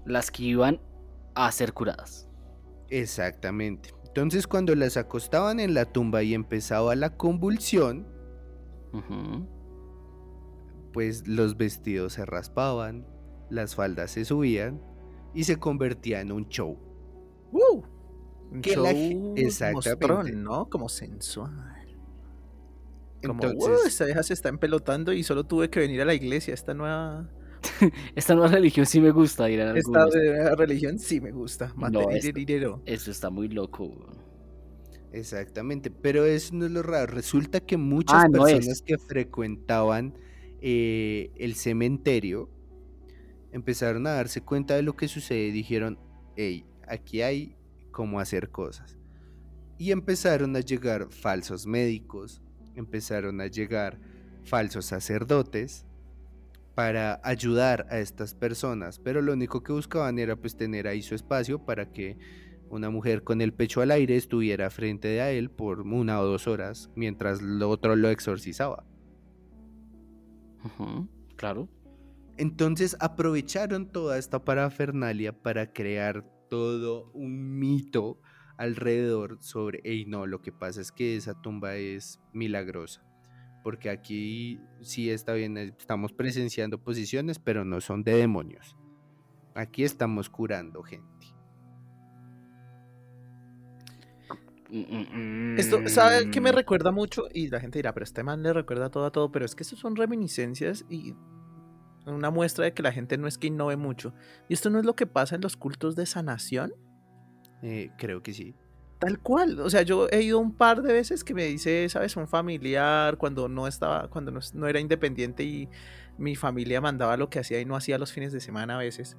[0.09, 0.81] las que iban
[1.35, 2.29] a ser curadas.
[2.89, 3.91] Exactamente.
[4.07, 8.09] Entonces, cuando las acostaban en la tumba y empezaba la convulsión,
[10.93, 13.07] pues los vestidos se raspaban,
[13.51, 14.83] las faldas se subían
[15.35, 16.77] y se convertía en un show.
[17.53, 17.83] ¡Uh!
[18.51, 20.07] Un Que la show ge- exactamente.
[20.07, 20.69] mostrón, ¿no?
[20.71, 21.75] Como sensual.
[23.25, 26.15] Como, Entonces- "Uy, esta vieja se está empelotando y solo tuve que venir a la
[26.15, 26.55] iglesia.
[26.55, 27.29] Esta nueva,
[28.15, 30.15] Esta nueva religión sí me gusta, dirán esta algunos.
[30.25, 31.75] nueva religión sí me gusta.
[31.77, 32.81] No, esto- dinero.
[32.87, 33.93] Eso está muy loco.
[35.13, 37.07] Exactamente, pero eso no es lo raro.
[37.13, 38.55] Resulta que muchas Ah, no es.
[38.55, 40.15] personas que frecuentaban
[40.61, 42.51] eh, el cementerio
[43.53, 45.99] empezaron a darse cuenta de lo que sucede y dijeron,
[46.37, 47.57] hey, aquí hay
[47.91, 48.97] cómo hacer cosas.
[49.79, 52.43] Y empezaron a llegar falsos médicos,
[52.75, 53.99] empezaron a llegar
[54.45, 55.85] falsos sacerdotes
[56.75, 61.15] para ayudar a estas personas, pero lo único que buscaban era pues tener ahí su
[61.15, 62.17] espacio para que
[62.71, 66.47] una mujer con el pecho al aire estuviera frente a él por una o dos
[66.47, 68.85] horas mientras lo otro lo exorcizaba.
[71.37, 71.69] Claro.
[72.39, 78.21] Entonces aprovecharon toda esta parafernalia para crear todo un mito
[78.57, 83.05] alrededor sobre, hey, no, lo que pasa es que esa tumba es milagrosa.
[83.65, 88.77] Porque aquí sí está bien, eh, estamos presenciando posiciones, pero no son de demonios.
[89.55, 91.27] Aquí estamos curando gente.
[95.57, 97.25] Esto, ¿sabe qué me recuerda mucho?
[97.33, 99.65] Y la gente dirá, pero este man le recuerda todo a todo, pero es que
[99.65, 101.15] estos son reminiscencias y
[102.15, 104.15] una muestra de que la gente no es que innove mucho.
[104.49, 106.73] Y esto no es lo que pasa en los cultos de sanación,
[107.63, 108.55] Eh, creo que sí.
[109.01, 109.61] tal cual.
[109.61, 113.17] O sea, yo he ido un par de veces que me dice, sabes, un familiar
[113.17, 115.69] cuando no estaba, cuando no, no era independiente y
[116.19, 119.17] mi familia mandaba lo que hacía y no hacía los fines de semana a veces.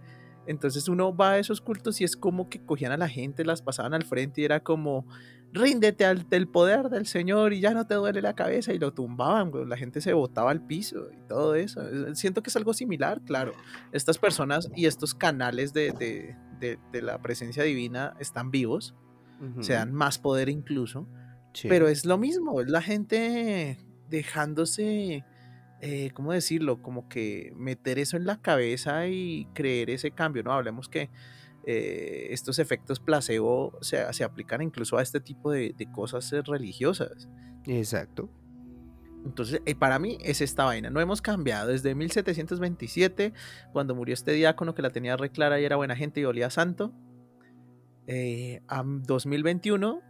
[0.48, 3.62] Entonces uno va a esos cultos y es como que cogían a la gente, las
[3.62, 5.06] pasaban al frente y era como,
[5.54, 8.94] ríndete al el poder del Señor y ya no te duele la cabeza y lo
[8.94, 11.82] tumbaban, la gente se botaba al piso y todo eso.
[11.82, 13.54] Eh, Siento que es algo similar, claro.
[13.92, 18.94] Estas personas y estos canales de, de- de- de la presencia divina están vivos,
[19.62, 21.08] se dan más poder incluso,
[21.54, 21.68] Sí.
[21.70, 25.24] pero es lo mismo, es la gente dejándose,
[25.82, 26.82] eh, ¿cómo decirlo?
[26.82, 30.52] Como que meter eso en la cabeza y creer ese cambio, ¿no?
[30.54, 31.10] Hablemos que
[31.72, 36.42] eh, estos efectos placebo se, se aplican incluso a este tipo de, de cosas eh,
[36.42, 37.30] religiosas.
[37.68, 38.28] Exacto.
[39.24, 40.90] Entonces, eh, para mí es esta vaina.
[40.90, 43.34] No hemos cambiado desde 1727,
[43.72, 46.48] cuando murió este diácono que la tenía re clara y era buena gente y olía
[46.48, 46.92] a santo,
[48.08, 50.02] eh, a 2021,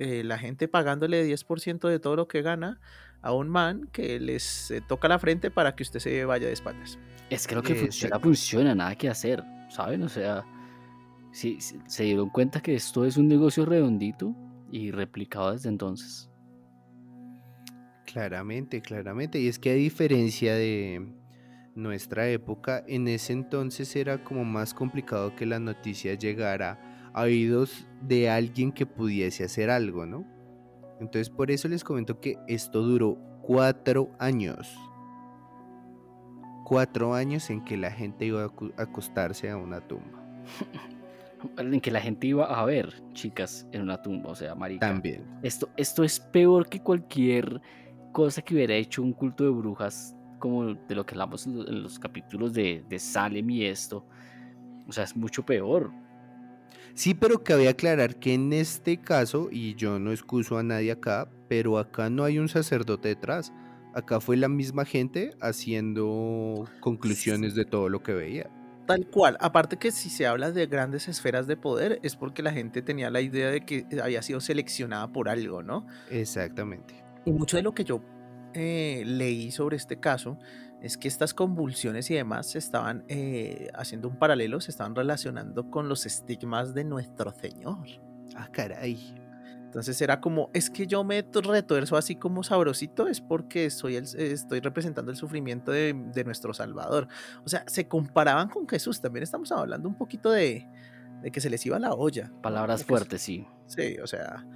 [0.00, 2.80] eh, la gente pagándole 10% de todo lo que gana
[3.22, 6.52] a un man que les eh, toca la frente para que usted se vaya de
[6.52, 6.98] espaldas.
[7.30, 9.44] Es que lo que funciona, funciona, nada que hacer,
[9.74, 10.02] ¿saben?
[10.02, 10.44] O sea,
[11.32, 14.34] sí, se dieron cuenta que esto es un negocio redondito
[14.70, 16.30] y replicado desde entonces.
[18.06, 19.40] Claramente, claramente.
[19.40, 21.12] Y es que a diferencia de
[21.74, 27.86] nuestra época, en ese entonces era como más complicado que la noticia llegara a oídos
[28.02, 30.24] de alguien que pudiese hacer algo, ¿no?
[31.00, 34.72] Entonces por eso les comento que esto duró cuatro años.
[36.64, 40.22] Cuatro años en que la gente iba a acostarse a una tumba.
[41.58, 44.88] En que la gente iba a ver chicas en una tumba, o sea, marica.
[44.88, 45.26] También.
[45.42, 47.60] Esto, esto es peor que cualquier
[48.12, 51.98] cosa que hubiera hecho un culto de brujas, como de lo que hablamos en los
[51.98, 54.06] capítulos de, de Salem y esto.
[54.88, 55.92] O sea, es mucho peor.
[56.94, 61.28] Sí, pero cabe aclarar que en este caso, y yo no excuso a nadie acá,
[61.48, 63.52] pero acá no hay un sacerdote detrás.
[63.94, 68.50] Acá fue la misma gente haciendo conclusiones de todo lo que veía.
[68.86, 69.36] Tal cual.
[69.40, 73.08] Aparte que si se habla de grandes esferas de poder es porque la gente tenía
[73.10, 75.86] la idea de que había sido seleccionada por algo, ¿no?
[76.10, 77.02] Exactamente.
[77.24, 78.02] Y mucho de lo que yo
[78.52, 80.38] eh, leí sobre este caso
[80.82, 85.70] es que estas convulsiones y demás se estaban eh, haciendo un paralelo, se estaban relacionando
[85.70, 87.86] con los estigmas de nuestro Señor.
[88.36, 89.14] Ah, caray.
[89.74, 94.04] Entonces era como, es que yo me retuerzo así como sabrosito, es porque soy el,
[94.04, 97.08] eh, estoy representando el sufrimiento de, de nuestro Salvador.
[97.44, 100.68] O sea, se comparaban con Jesús, también estamos hablando un poquito de,
[101.22, 102.32] de que se les iba la olla.
[102.40, 103.48] Palabras fuertes, sí.
[103.66, 104.46] Sí, o sea,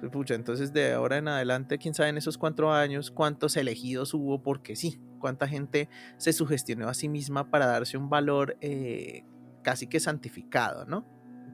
[0.00, 4.14] fue pucha, entonces de ahora en adelante, quién sabe en esos cuatro años cuántos elegidos
[4.14, 9.26] hubo porque sí, cuánta gente se sugestionó a sí misma para darse un valor eh,
[9.62, 11.04] casi que santificado, ¿no?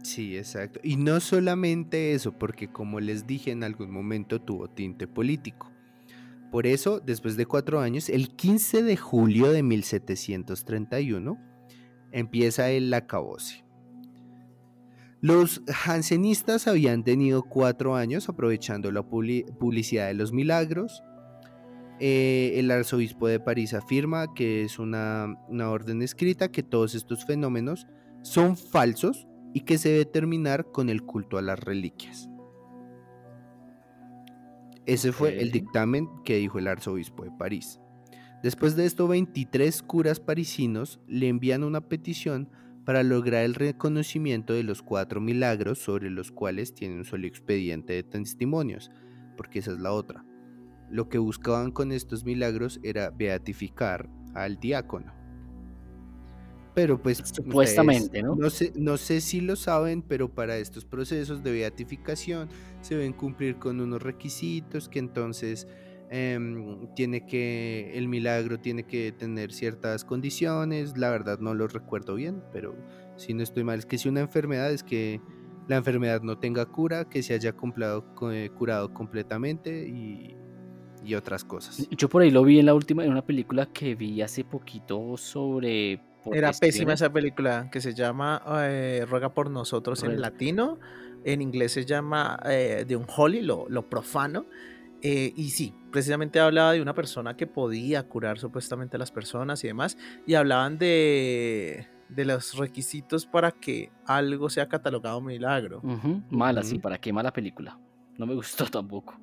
[0.03, 0.80] Sí, exacto.
[0.82, 5.70] Y no solamente eso, porque como les dije en algún momento tuvo tinte político.
[6.51, 11.38] Por eso, después de cuatro años, el 15 de julio de 1731,
[12.12, 13.64] empieza el acabose.
[15.20, 21.03] Los jansenistas habían tenido cuatro años aprovechando la publi- publicidad de los milagros.
[22.01, 27.86] Eh, el arzobispo de París afirma que es una orden escrita que todos estos fenómenos
[28.22, 32.28] son falsos y que se debe terminar con el culto a las reliquias.
[34.86, 37.80] Ese fue el dictamen que dijo el arzobispo de París.
[38.42, 42.48] Después de esto, 23 curas parisinos le envían una petición
[42.84, 47.92] para lograr el reconocimiento de los cuatro milagros sobre los cuales tiene un solo expediente
[47.92, 48.90] de testimonios,
[49.36, 50.24] porque esa es la otra.
[50.90, 55.20] Lo que buscaban con estos milagros era beatificar al diácono.
[56.75, 58.35] Pero pues ustedes Supuestamente, ¿no?
[58.37, 62.49] No sé, no sé si lo saben, pero para estos procesos de beatificación
[62.81, 65.66] se deben cumplir con unos requisitos que entonces
[66.11, 70.97] em, tiene que, el milagro tiene que tener ciertas condiciones.
[70.97, 72.77] La verdad no lo recuerdo bien, pero
[73.16, 75.21] si no estoy mal, es que si una enfermedad es que
[75.68, 80.37] la enfermedad no tenga cura, que se haya co- eh, curado completamente y,
[81.05, 81.87] y otras cosas.
[81.91, 85.16] Yo por ahí lo vi en la última, en una película que vi hace poquito
[85.16, 86.01] sobre.
[86.33, 90.79] Era pésima esa película que se llama eh, Ruega por nosotros en latino.
[91.25, 94.47] En inglés se llama eh, The Unholy, lo, lo profano.
[95.03, 99.64] Eh, y sí, precisamente hablaba de una persona que podía curar supuestamente a las personas
[99.64, 99.97] y demás.
[100.27, 105.81] Y hablaban de, de los requisitos para que algo sea catalogado milagro.
[105.83, 107.79] Ujú, Mala, sí, para qué mala película.
[108.18, 109.18] No me gustó tampoco.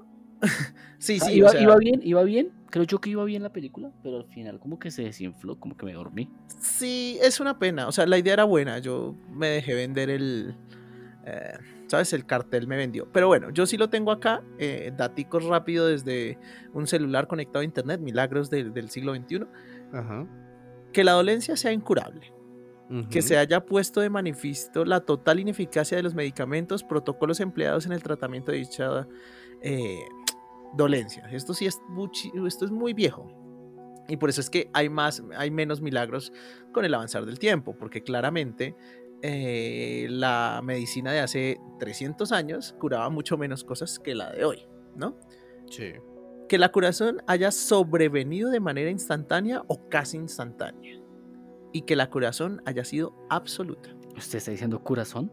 [0.99, 2.51] Sí, Ah, sí, iba, o sea, iba bien, iba bien.
[2.69, 5.77] Creo yo que iba bien la película, pero al final como que se desinfló, como
[5.77, 6.29] que me dormí.
[6.59, 7.87] Sí, es una pena.
[7.87, 8.79] O sea, la idea era buena.
[8.79, 10.55] Yo me dejé vender el.
[11.25, 11.53] eh,
[11.87, 12.11] ¿Sabes?
[12.11, 13.07] El cartel me vendió.
[13.13, 14.43] Pero bueno, yo sí lo tengo acá.
[14.59, 16.37] Eh, daticos rápido desde
[16.73, 18.01] un celular conectado a internet.
[18.01, 19.45] Milagros del- del siglo XXI.
[19.93, 20.27] Ajá.
[20.91, 22.33] Que la dolencia sea incurable.
[23.09, 27.91] Que se haya puesto de manifiesto la total ineficacia de los medicamentos, protocolos empleados en
[27.91, 29.05] el tratamiento de dicha
[29.61, 29.99] eh,
[30.73, 31.27] dolencia.
[31.31, 31.79] Esto sí es
[32.45, 33.33] esto es muy viejo.
[34.07, 36.31] Y por eso es que hay más, hay menos milagros
[36.71, 38.75] con el avanzar del tiempo, porque claramente
[39.21, 44.65] eh, la medicina de hace 300 años curaba mucho menos cosas que la de hoy,
[44.95, 45.17] ¿no?
[45.69, 45.93] Sí.
[46.47, 51.01] Que la curación haya sobrevenido de manera instantánea o casi instantánea.
[51.73, 53.93] Y que la curación haya sido absoluta.
[54.15, 54.81] ¿Usted está diciendo?
[54.83, 55.31] Corazón.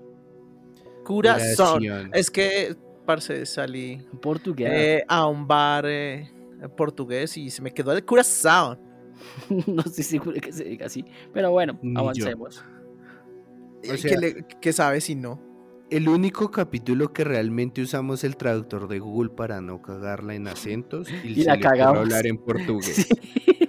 [1.04, 2.10] Curación.
[2.12, 4.68] Es que, parce, salí portugués.
[4.72, 6.30] eh, a un bar eh,
[6.76, 8.78] portugués y se me quedó el corazón.
[9.66, 11.04] no estoy seguro que se diga así.
[11.32, 12.64] Pero bueno, Ni avancemos.
[13.88, 15.40] O ¿Y sea- ¿Qué, le- qué sabe si no?
[15.90, 21.08] El único capítulo que realmente usamos el traductor de Google para no cagarla en acentos
[21.24, 21.98] y, Y se la cagamos.
[21.98, 23.06] hablar en portugués.
[23.16, 23.68] Sí.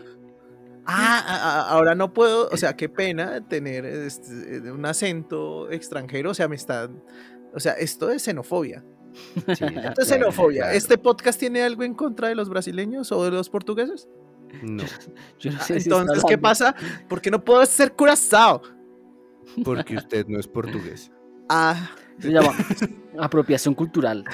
[0.88, 6.29] Ah, ah, ah, ahora no puedo, o sea, qué pena tener este, un acento extranjero,
[6.29, 6.91] o sea, me está,
[7.55, 8.86] o sea, esto es xenofobia.
[9.55, 10.61] Sí, Esto es xenofobia.
[10.63, 10.78] claro.
[10.78, 14.07] ¿Este podcast tiene algo en contra de los brasileños o de los portugueses?
[14.61, 14.84] No,
[15.39, 16.76] Yo no Ah, sé si está Entonces, ¿qué pasa?
[17.09, 18.61] ¿Por qué no puedo ser curazao?
[19.63, 21.11] porque usted no es portugués.
[21.49, 22.51] Ah, Se llama
[23.20, 24.26] apropiación cultural.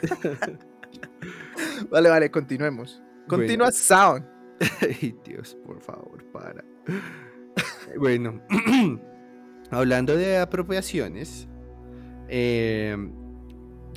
[1.90, 3.00] vale, vale, continuemos.
[3.00, 3.26] Bueno.
[3.28, 4.24] Continúa sound.
[4.80, 6.64] Ay, Dios, por favor, para.
[7.98, 8.42] bueno,
[9.70, 11.46] hablando de apropiaciones,
[12.28, 12.96] eh,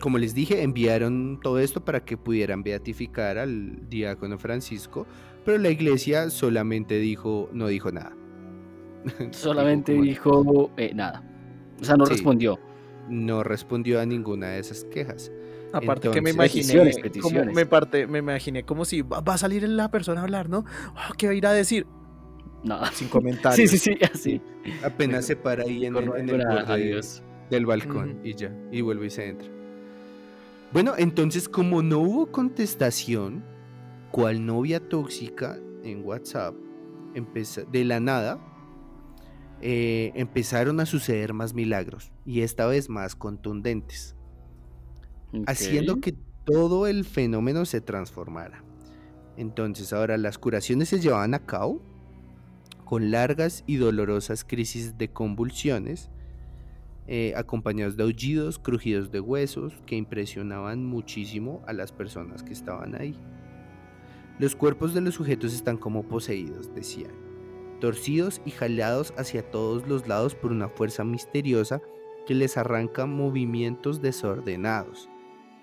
[0.02, 5.08] como les dije, enviaron todo esto para que pudieran beatificar al diácono Francisco,
[5.46, 8.12] pero la iglesia solamente dijo, no dijo nada.
[9.32, 11.24] Solamente Dijo eh, nada.
[11.82, 12.14] O sea, no Sí.
[12.14, 12.60] respondió.
[13.10, 15.32] no respondió a ninguna de esas quejas.
[15.74, 19.38] Aparte que me imaginé, Peticiones, como, me, parte, me imaginé como si va, va a
[19.38, 20.60] salir la persona a hablar, ¿no?
[20.90, 21.88] Oh, ¿Qué va a ir a decir?
[22.64, 22.92] Nada.
[22.92, 23.70] Sin comentarios.
[23.72, 24.42] Sí, sí, sí, así.
[24.84, 27.02] Apenas se para ahí en, el- en el Correcto, borde
[27.50, 29.50] del balcón y ya, y vuelve y se entra.
[30.74, 33.44] Bueno, entonces como no hubo contestación,
[34.12, 36.56] cual novia tóxica en WhatsApp,
[37.72, 38.40] de la nada,
[39.60, 44.16] eh, empezaron a suceder más milagros y esta vez más contundentes,
[45.46, 46.16] haciendo que
[46.46, 48.64] todo el fenómeno se transformara.
[49.36, 51.82] Entonces ahora las curaciones se llevaban a cabo
[52.86, 56.10] con largas y dolorosas crisis de convulsiones,
[57.08, 62.96] eh, acompañados de aullidos, crujidos de huesos que impresionaban muchísimo a las personas que estaban
[62.96, 63.18] ahí.
[64.40, 67.12] Los cuerpos de los sujetos están como poseídos, decían,
[67.80, 71.82] torcidos y jalados hacia todos los lados por una fuerza misteriosa
[72.26, 75.10] que les arranca movimientos desordenados.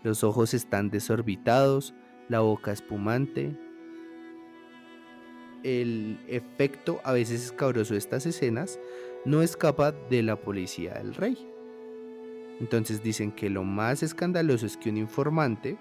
[0.02, 1.94] Los ojos están desorbitados,
[2.28, 3.56] la boca espumante.
[5.62, 8.78] El efecto a veces escabroso de estas escenas
[9.24, 11.36] no escapa de la policía del rey.
[12.60, 15.76] Entonces dicen que lo más escandaloso es que un informante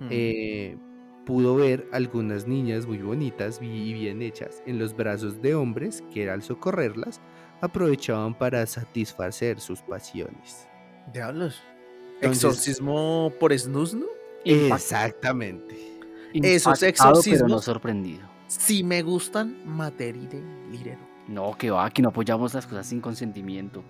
[0.00, 0.08] Mm.
[0.10, 0.76] eh,
[1.24, 6.28] pudo ver algunas niñas muy bonitas y bien hechas en los brazos de hombres que
[6.28, 7.20] al socorrerlas
[7.60, 10.66] aprovechaban para satisfacer sus pasiones.
[11.12, 11.62] Diablos.
[12.16, 14.06] Entonces- Exorcismo por snusno.
[14.44, 15.76] Exactamente.
[16.34, 17.48] Eso es impactado, Pero exorcismo.
[17.48, 18.28] no sorprendido.
[18.48, 21.13] Si me gustan, materire lirero.
[21.28, 23.82] No, que va, que no apoyamos las cosas sin consentimiento.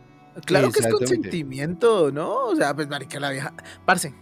[0.45, 2.47] Claro que es consentimiento, ¿no?
[2.47, 3.53] O sea, pues marica la vieja.
[3.85, 4.14] Parce,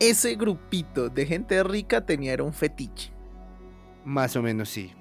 [0.00, 3.12] ese grupito de gente rica tenía era un fetiche.
[4.04, 4.92] Más o menos sí.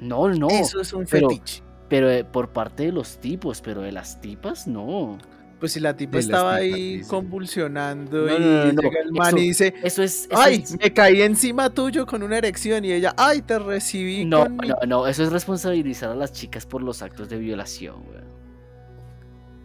[0.00, 0.48] No, no.
[0.48, 1.62] Eso es un pero- fetiche.
[1.88, 5.16] Pero eh, por parte de los tipos, pero de las tipas, no.
[5.60, 9.38] Pues si la tipa estaba ahí convulsionando No, y no, no, llega el man eso-
[9.38, 10.26] y dice, Eso es.
[10.30, 14.24] eso ay, es- me caí encima tuyo con una erección y ella, ay, te recibí
[14.24, 14.68] No, con mi-".
[14.68, 18.28] no, no, eso es responsabilizar a las chicas por los actos de violación, weón.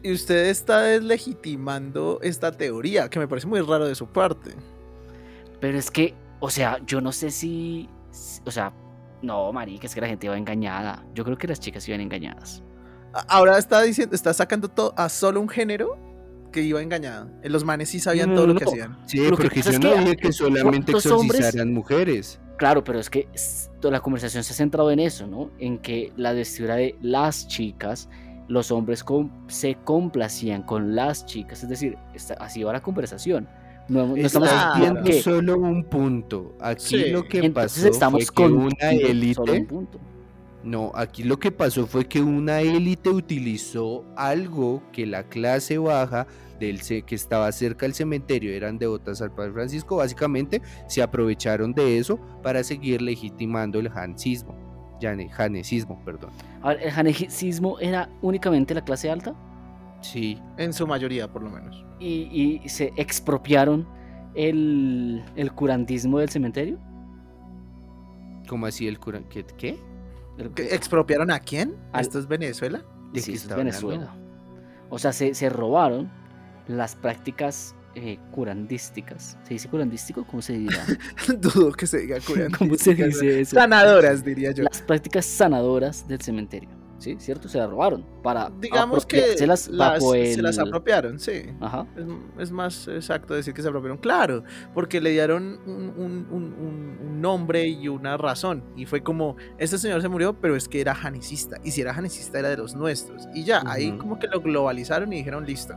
[0.02, 4.52] Y usted está deslegitimando esta teoría, que me parece muy raro de su parte.
[5.62, 7.88] Pero es que, o sea, yo no sé si.
[8.46, 8.74] O sea,
[9.22, 11.06] no, marica, es que la gente iba engañada.
[11.14, 12.62] Yo creo que las chicas iban engañadas.
[13.28, 15.98] Ahora está diciendo, está sacando todo a solo un género
[16.52, 17.30] que iba engañado.
[17.44, 18.98] Los manes sí sabían No, todo lo que hacían.
[19.08, 21.74] Sí, Lo que porque pasa yo es no que, dije que solamente ¿cuántos hombres- exorcizaran
[21.74, 22.40] mujeres.
[22.58, 23.28] Claro, pero es que
[23.82, 25.50] toda la conversación se ha centrado en eso, ¿no?
[25.60, 28.08] En que la vestidura de las chicas,
[28.48, 31.64] los hombres com- se complacían con las chicas.
[31.64, 33.48] Es decir, está- así va la conversación.
[33.90, 35.22] No, no Es estamos Viendo que.
[35.22, 36.56] solo un punto.
[36.62, 37.10] Aquí Sí.
[37.10, 39.34] lo que Entonces pasó estamos fue que una contando élite.
[39.36, 40.00] solo un punto.
[40.64, 46.26] No, aquí lo que pasó fue que una élite utilizó algo que la clase baja
[46.60, 51.98] del que estaba cerca del cementerio eran devotas al Padre Francisco, básicamente se aprovecharon de
[51.98, 54.56] eso para seguir legitimando el jansismo,
[55.02, 56.30] jane- janesismo, perdón.
[56.62, 59.36] A ver, ¿el janesismo era únicamente la clase alta?
[60.00, 61.84] Sí, En su mayoría, por lo menos.
[62.00, 63.86] Y, y se expropiaron
[64.36, 66.78] el, el curantismo del cementerio.
[68.48, 69.22] como así el cura,
[69.58, 69.78] ¿qué?
[70.38, 71.76] ¿Expropiaron a quién?
[71.92, 72.84] Al- ¿Esto es Venezuela?
[73.12, 73.88] ¿De sí, eso es hablando?
[73.88, 74.16] Venezuela.
[74.90, 76.12] O sea, se, se robaron
[76.68, 79.38] las prácticas eh, curandísticas.
[79.44, 80.26] ¿Se dice curandístico?
[80.26, 80.84] ¿Cómo se dirá?
[81.40, 82.18] Dudo que se diga
[82.58, 83.56] ¿Cómo se dice eso?
[83.56, 84.64] Sanadoras, diría yo.
[84.64, 86.70] Las prácticas sanadoras del cementerio.
[87.04, 87.18] ¿Sí?
[87.20, 87.50] ¿Cierto?
[87.50, 88.06] Se las robaron.
[88.24, 91.44] Para Digamos que apropiárselas las- se las apropiaron, sí.
[91.60, 91.86] Ajá.
[91.98, 92.06] Es,
[92.44, 93.98] es más exacto decir que se apropiaron.
[93.98, 94.44] Claro,
[94.74, 98.64] porque le dieron un, un- un- un- un nombre y una razón.
[98.78, 101.58] Y fue como, este señor se murió, pero es que era janicista.
[101.62, 103.28] Y si era janicista era de los nuestros.
[103.34, 105.74] Y ya, ahí como que lo globalizaron y dijeron, listo.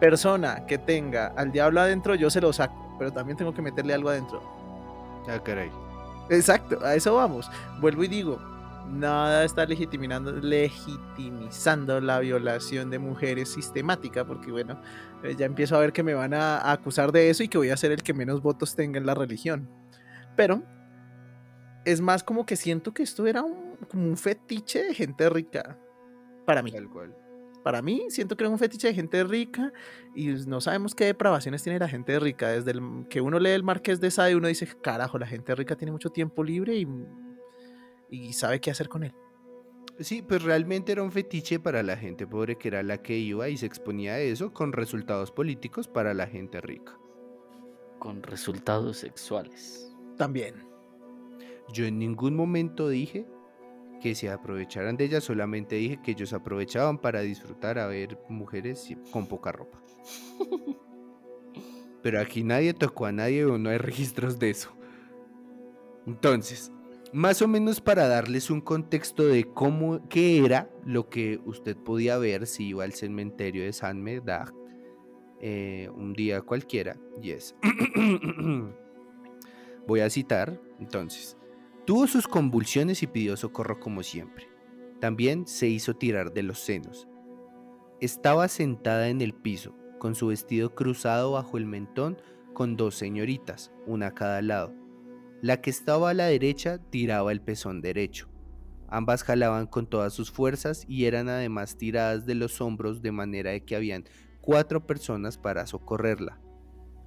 [0.00, 2.96] Persona que tenga al diablo adentro, yo se lo saco.
[2.98, 4.42] Pero también tengo que meterle algo adentro.
[5.28, 5.70] Ah, caray.
[6.30, 7.50] Exacto, a eso vamos.
[7.80, 8.38] Vuelvo y digo,
[8.90, 14.80] nada está legitimando, legitimizando la violación de mujeres sistemática, porque bueno,
[15.22, 17.58] eh, ya empiezo a ver que me van a, a acusar de eso y que
[17.58, 19.68] voy a ser el que menos votos tenga en la religión.
[20.36, 20.62] Pero
[21.84, 25.78] es más como que siento que esto era un, como un fetiche de gente rica.
[26.46, 26.72] Para mí.
[26.72, 27.16] Tal cual.
[27.62, 29.72] Para mí, siento que era un fetiche de gente rica
[30.14, 32.48] y no sabemos qué depravaciones tiene la gente rica.
[32.48, 35.76] Desde el, que uno lee el Marqués de Sade, uno dice, carajo, la gente rica
[35.76, 36.86] tiene mucho tiempo libre y,
[38.10, 39.14] y sabe qué hacer con él.
[40.00, 43.48] Sí, pues realmente era un fetiche para la gente pobre que era la que iba
[43.50, 46.98] y se exponía a eso con resultados políticos para la gente rica.
[47.98, 49.94] Con resultados sexuales.
[50.16, 50.54] También.
[51.72, 53.26] Yo en ningún momento dije
[54.00, 58.88] que se aprovecharan de ellas, solamente dije que ellos aprovechaban para disfrutar a ver mujeres
[59.10, 59.82] con poca ropa.
[62.02, 64.70] Pero aquí nadie tocó a nadie o no hay registros de eso.
[66.06, 66.72] Entonces,
[67.12, 72.18] más o menos para darles un contexto de cómo, qué era lo que usted podía
[72.18, 74.54] ver si iba al cementerio de San Medard
[75.40, 77.54] eh, un día cualquiera, y es,
[79.86, 81.38] voy a citar, entonces,
[81.86, 84.48] tuvo sus convulsiones y pidió socorro como siempre.
[85.00, 87.08] También se hizo tirar de los senos.
[88.00, 92.20] Estaba sentada en el piso, con su vestido cruzado bajo el mentón,
[92.52, 94.79] con dos señoritas, una a cada lado.
[95.42, 98.28] La que estaba a la derecha tiraba el pezón derecho.
[98.88, 103.52] Ambas jalaban con todas sus fuerzas y eran además tiradas de los hombros de manera
[103.52, 104.04] de que habían
[104.42, 106.40] cuatro personas para socorrerla.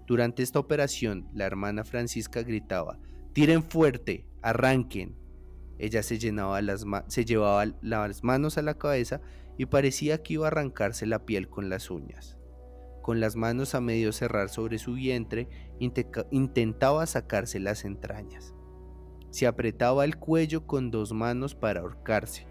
[0.07, 2.97] Durante esta operación, la hermana Francisca gritaba,
[3.33, 5.15] tiren fuerte, arranquen.
[5.77, 9.21] Ella se, llenaba las se llevaba las manos a la cabeza
[9.57, 12.37] y parecía que iba a arrancarse la piel con las uñas.
[13.03, 15.49] Con las manos a medio cerrar sobre su vientre,
[16.31, 18.55] intentaba sacarse las entrañas.
[19.29, 22.47] Se apretaba el cuello con dos manos para ahorcarse,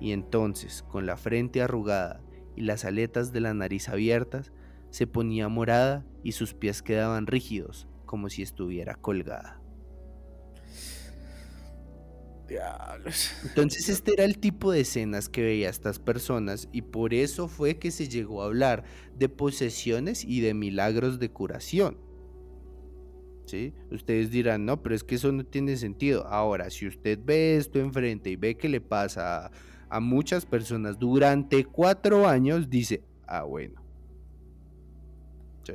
[0.00, 2.22] y entonces, con la frente arrugada
[2.56, 4.52] y las aletas de la nariz abiertas,
[4.88, 9.59] se ponía morada y sus pies quedaban rígidos, como si estuviera colgada.
[12.50, 13.32] Diablos.
[13.44, 17.78] Entonces este era el tipo de escenas que veía estas personas y por eso fue
[17.78, 18.84] que se llegó a hablar
[19.16, 21.96] de posesiones y de milagros de curación.
[23.46, 23.72] ¿Sí?
[23.90, 26.26] Ustedes dirán, no, pero es que eso no tiene sentido.
[26.26, 29.50] Ahora, si usted ve esto enfrente y ve que le pasa
[29.88, 33.82] a, muchas personas durante cuatro años, dice, ah, bueno.
[35.64, 35.72] Sí.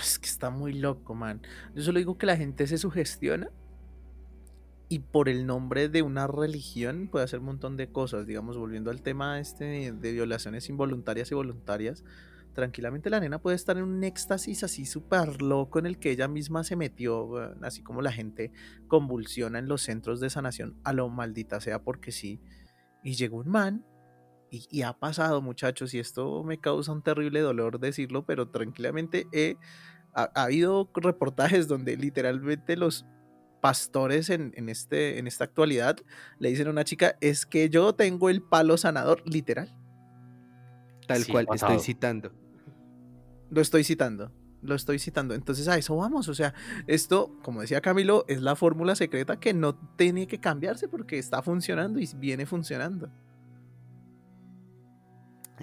[0.00, 1.40] Es que está muy loco, man.
[1.74, 3.50] Yo solo digo que la gente se sugestiona
[4.88, 8.26] y por el nombre de una religión puede hacer un montón de cosas.
[8.26, 12.04] Digamos, volviendo al tema este de, violaciones involuntarias y voluntarias,
[12.54, 16.26] tranquilamente la nena puede estar en un éxtasis así súper loco en el que ella
[16.26, 18.50] misma se metió, así como la gente
[18.88, 22.40] convulsiona en los centros de sanación a lo maldita sea porque sí.
[23.02, 23.84] Y llegó un man
[24.50, 29.56] y, ha pasado, muchachos, y esto me causa un terrible dolor decirlo, pero tranquilamente he-
[30.14, 33.04] ha habido reportajes donde literalmente los
[33.60, 35.96] pastores en, en este, en esta actualidad
[36.38, 39.74] le dicen a una chica, es que yo tengo el palo sanador, literal.
[41.06, 41.72] Tal Sí, cual, pasado.
[41.72, 42.32] estoy citando.
[43.50, 44.32] Lo estoy citando.
[44.60, 45.34] Lo estoy citando.
[45.34, 46.28] Entonces a eso vamos.
[46.28, 46.52] O sea,
[46.86, 51.42] esto, como decía Camilo, es la fórmula secreta que no tiene que cambiarse porque está
[51.42, 53.08] funcionando y viene funcionando.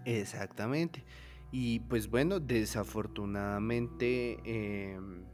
[0.06, 1.04] Exactamente.
[1.52, 5.26] Y pues bueno, desafortunadamente em,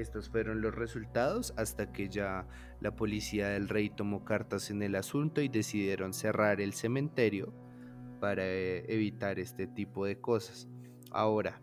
[0.00, 2.46] estos fueron los resultados hasta que ya
[2.80, 7.52] la policía del rey tomó cartas en el asunto y decidieron cerrar el cementerio
[8.20, 10.68] para eh, evitar este tipo de cosas.
[11.10, 11.60] Ahora,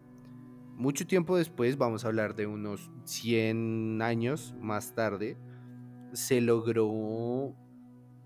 [0.75, 5.38] mucho tiempo después, vamos a hablar de unos 100 años más tarde,
[6.13, 7.55] se logró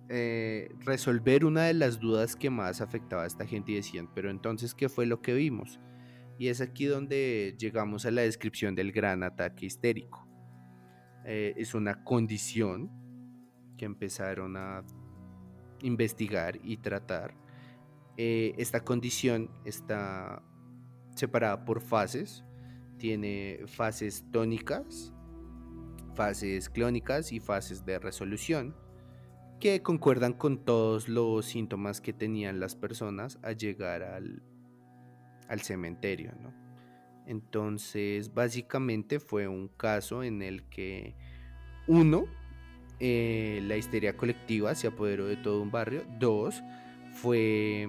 [0.10, 4.30] eh, resolver una de las dudas que más afectaba a esta gente y decían, pero
[4.30, 5.80] entonces, ¿qué fue lo que vimos?
[6.38, 10.28] Y es aquí donde llegamos a la descripción del gran ataque histérico.
[11.26, 12.92] Eh, es una condición
[13.78, 14.84] que empezaron a
[15.82, 17.36] investigar y tratar.
[18.18, 20.44] Eh, esta condición está
[21.16, 22.44] separada por fases.
[22.98, 25.14] Tiene fases tónicas,
[26.16, 28.76] fases clónicas y fases de resolución
[29.60, 34.44] que concuerdan con todos los síntomas que tenían las personas al llegar al,
[35.48, 36.54] al cementerio, ¿no?
[37.26, 41.16] Entonces, básicamente fue un caso en el que,
[41.88, 42.26] uno,
[43.00, 46.04] eh, la histeria colectiva se apoderó de todo un barrio.
[46.20, 46.64] Dos,
[47.14, 47.88] fue,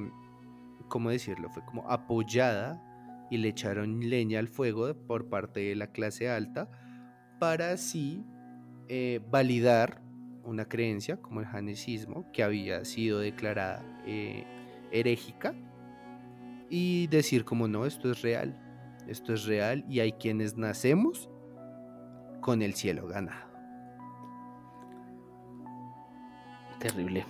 [0.89, 1.51] ¿cómo decirlo?
[1.51, 2.83] Fue como apoyada
[3.31, 6.71] y le echaron leña al fuego por parte de la clase alta
[7.39, 8.25] para así
[8.89, 10.01] eh, validar
[10.45, 14.45] una creencia como el janesismo que había sido declarada eh,
[16.71, 18.57] y decir como no, esto es real,
[19.07, 21.29] esto es real y hay quienes nacemos
[22.41, 23.47] con el cielo ganado.
[26.79, 27.25] Terrible.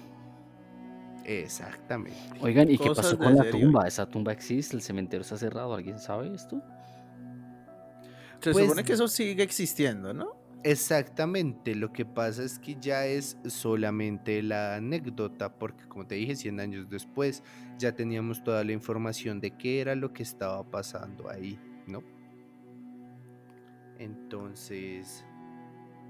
[1.25, 2.19] Exactamente.
[2.41, 3.61] Oigan, ¿y qué pasó con la serio.
[3.67, 3.87] tumba?
[3.87, 4.77] ¿Esa tumba existe?
[4.77, 5.75] ¿El cementerio está cerrado?
[5.75, 6.63] ¿Alguien sabe esto?
[8.41, 10.38] Se Pues- supone que eso sigue existiendo, ¿no?
[10.65, 16.35] Exactamente, lo que pasa es que ya es solamente la anécdota, porque como te dije,
[16.35, 17.45] 100 años después
[17.79, 22.03] ya teníamos toda la información de qué era lo que estaba pasando ahí, ¿no?
[23.99, 25.25] Entonces,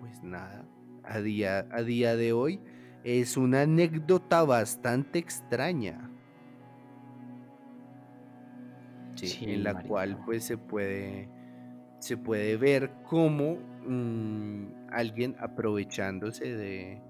[0.01, 0.65] pues nada,
[1.05, 2.61] a día, a día de hoy
[3.05, 6.11] es una anécdota bastante extraña.
[9.15, 11.29] Sí, Sí, en la cual pues se puede
[11.99, 17.03] se puede ver cómo mm, alguien aprovechándose de,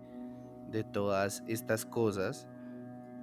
[0.70, 2.48] de todas estas cosas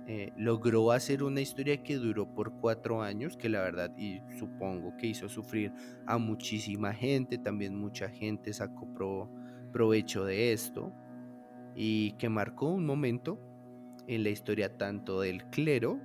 [0.07, 4.95] eh, logró hacer una historia que duró por cuatro años, que la verdad, y supongo
[4.97, 5.73] que hizo sufrir
[6.05, 9.29] a muchísima gente, también mucha gente sacó pro-
[9.71, 10.93] provecho de esto,
[11.75, 13.39] y que marcó un momento
[14.07, 15.99] en la historia tanto del clero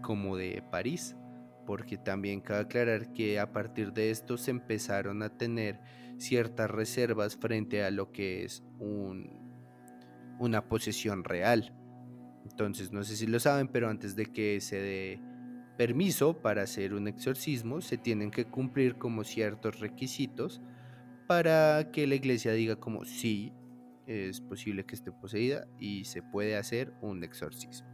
[0.00, 1.16] como de París
[1.64, 5.80] porque también cabe aclarar que a partir de esto se empezaron a tener
[6.18, 9.30] ciertas reservas frente a lo que es un,
[10.38, 11.74] una posesión real.
[12.44, 15.20] Entonces, no sé si lo saben, pero antes de que se dé
[15.76, 20.60] permiso para hacer un exorcismo, se tienen que cumplir como ciertos requisitos
[21.26, 23.52] para que la iglesia diga como sí,
[24.06, 27.93] es posible que esté poseída y se puede hacer un exorcismo.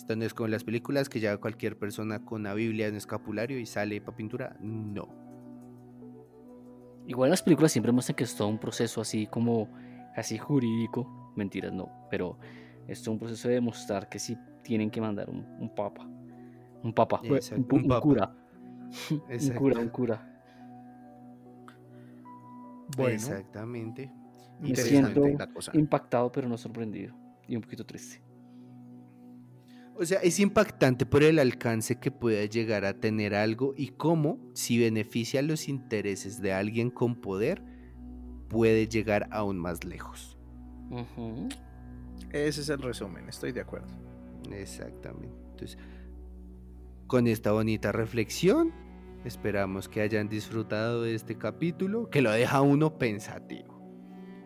[0.00, 2.96] Esto no es como en las películas que llega cualquier persona con una Biblia en
[2.96, 4.56] escapulario y sale para pintura.
[4.58, 5.08] No.
[7.06, 9.68] Igual las películas siempre muestran que es todo un proceso así como
[10.16, 11.32] casi jurídico.
[11.36, 11.90] Mentiras, no.
[12.10, 12.38] Pero
[12.88, 16.08] es todo un proceso de demostrar que sí tienen que mandar un, un papa.
[16.82, 17.20] Un papa.
[17.22, 18.00] un, Exacto, pu- un un papa.
[18.00, 18.34] cura.
[19.10, 20.42] un cura, un cura.
[22.96, 24.10] Bueno, Exactamente.
[24.60, 25.72] Me Interesante siento la cosa.
[25.74, 27.14] impactado, pero no sorprendido.
[27.46, 28.22] Y un poquito triste.
[29.96, 34.38] O sea, es impactante por el alcance que pueda llegar a tener algo y cómo,
[34.54, 37.62] si beneficia los intereses de alguien con poder,
[38.48, 40.38] puede llegar aún más lejos.
[42.32, 43.94] Ese es el resumen, estoy de acuerdo.
[44.50, 45.36] Exactamente.
[45.50, 45.78] Entonces,
[47.06, 48.72] con esta bonita reflexión,
[49.24, 53.80] esperamos que hayan disfrutado de este capítulo, que lo deja uno pensativo.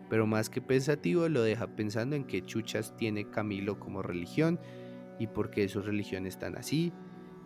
[0.09, 4.59] Pero más que pensativo, lo deja pensando en qué chuchas tiene Camilo como religión
[5.19, 6.91] y por qué sus religiones están así.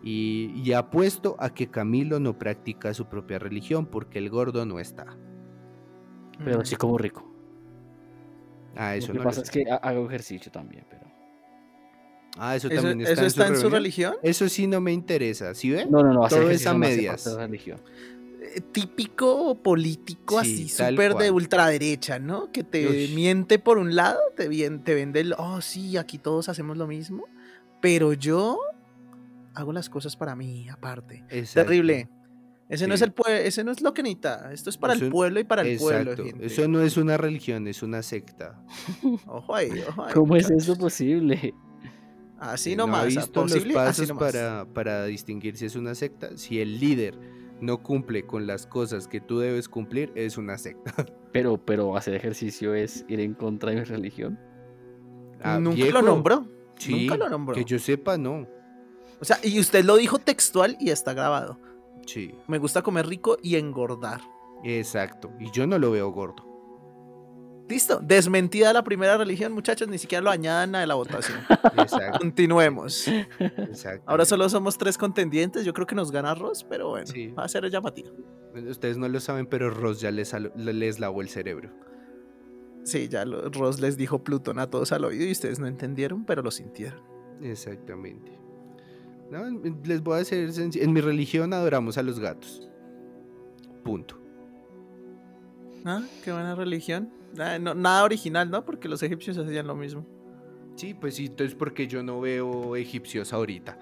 [0.02, 4.80] Y, y apuesto a que Camilo no practica su propia religión porque el gordo no
[4.80, 5.16] está.
[6.44, 6.64] Pero Mm.
[6.64, 7.26] sí como rico.
[8.76, 11.02] Ah, eso Lo que no lo pasa es que ha- hago ejercicio también, pero...
[12.38, 14.14] Ah, eso, ¿Eso, también eso está, está en su religión?
[14.22, 15.84] Eso sí no me interesa, ¿sí ve?
[15.86, 17.26] No, no, no, hacer Todo es a no medias.
[17.26, 17.80] la religión.
[18.40, 22.50] Eh, Típico político Sí, así, súper de ultraderecha, ¿no?
[22.52, 26.76] Que te miente por un lado, te, te vende el, oh sí, aquí todos hacemos
[26.78, 27.26] lo mismo,
[27.80, 28.58] pero yo
[29.54, 31.24] hago las cosas para mí, aparte.
[31.28, 31.68] Exacto.
[31.68, 32.08] Terrible.
[32.68, 34.52] Ese no es el ese no es lo que necesita.
[34.52, 36.46] Esto es para el pueblo y para el pueblo, gente.
[36.46, 38.62] Eso no es una religión, es una secta.
[39.26, 40.14] Ojo ahí, ojo ahí.
[40.14, 41.52] ¿Cómo es eso posible?
[42.38, 43.06] Así ¿No ha nomás.
[43.06, 44.32] visto los pasos nomás.
[44.32, 46.36] para, para distinguir si es una secta?
[46.36, 47.18] Si el líder
[47.60, 50.94] no cumple con las cosas que tú debes cumplir, es una secta.
[51.32, 54.36] Pero, pero hacer ejercicio es ir en contra de mi religión.
[55.40, 56.44] Ah, Nunca viejo, lo nombró.
[56.80, 57.54] Sí, Nunca lo nombró.
[57.54, 58.46] Que yo sepa, no.
[59.20, 61.58] O sea, y usted lo dijo textual y está grabado.
[62.06, 64.20] Sí, Me gusta comer rico y engordar.
[64.64, 65.30] exacto.
[65.38, 66.46] Y yo no lo veo gordo.
[67.68, 68.00] Listo.
[68.02, 69.86] Desmentida la primera religión, muchachos.
[69.86, 71.38] Ni siquiera lo añadan a la votación.
[71.78, 72.18] Exacto.
[72.18, 73.06] Continuemos.
[73.06, 74.02] exacto.
[74.06, 75.64] Ahora solo somos tres contendientes.
[75.64, 77.28] Yo creo que nos gana Ross, pero bueno, Sí.
[77.28, 78.10] va a ser llamativo.
[78.68, 81.70] Ustedes no lo saben, pero Ross ya les, les lavó el cerebro.
[82.84, 86.24] Sí, ya lo- Ross les dijo Plutón a todos al oído y ustedes no entendieron,
[86.24, 87.00] pero lo sintieron.
[87.42, 88.32] Exactamente.
[89.30, 89.44] No,
[89.84, 92.68] les voy a hacer senc- En mi religión adoramos a los gatos.
[93.84, 94.16] Punto.
[95.84, 97.10] Ah, qué buena religión.
[97.38, 98.64] Ah, no- nada original, ¿no?
[98.64, 100.04] Porque los egipcios hacían lo mismo.
[100.76, 103.78] Sí, pues sí, entonces porque yo no veo egipcios ahorita.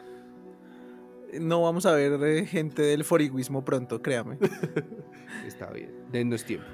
[1.40, 4.38] No vamos a ver eh, gente del foriguismo pronto, créame.
[5.46, 6.66] Está bien, denos tiempo.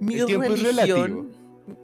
[0.00, 1.30] Mi El tiempo es religión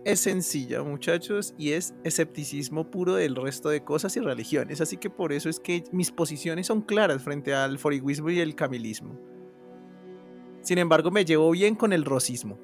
[0.04, 4.80] es sencilla, muchachos, y es escepticismo puro del resto de cosas y religiones.
[4.80, 8.54] Así que por eso es que mis posiciones son claras frente al foriguismo y el
[8.54, 9.18] camilismo.
[10.62, 12.58] Sin embargo, me llevo bien con el rosismo.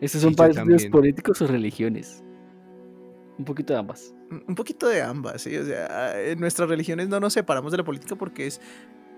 [0.00, 2.24] ¿Estos son partidos políticos o religiones?
[3.38, 4.14] Un poquito de ambas.
[4.30, 5.56] Un un poquito de ambas, ¿sí?
[5.56, 8.60] O sea, en nuestras religiones no nos separamos de la política porque es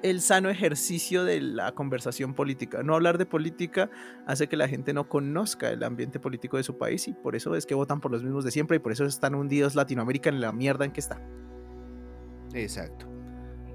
[0.03, 2.83] el sano ejercicio de la conversación política.
[2.83, 3.91] No hablar de política
[4.27, 7.55] hace que la gente no conozca el ambiente político de su país y por eso
[7.55, 10.41] es que votan por los mismos de siempre y por eso están hundidos Latinoamérica en
[10.41, 11.21] la mierda en que está.
[12.55, 13.07] Exacto.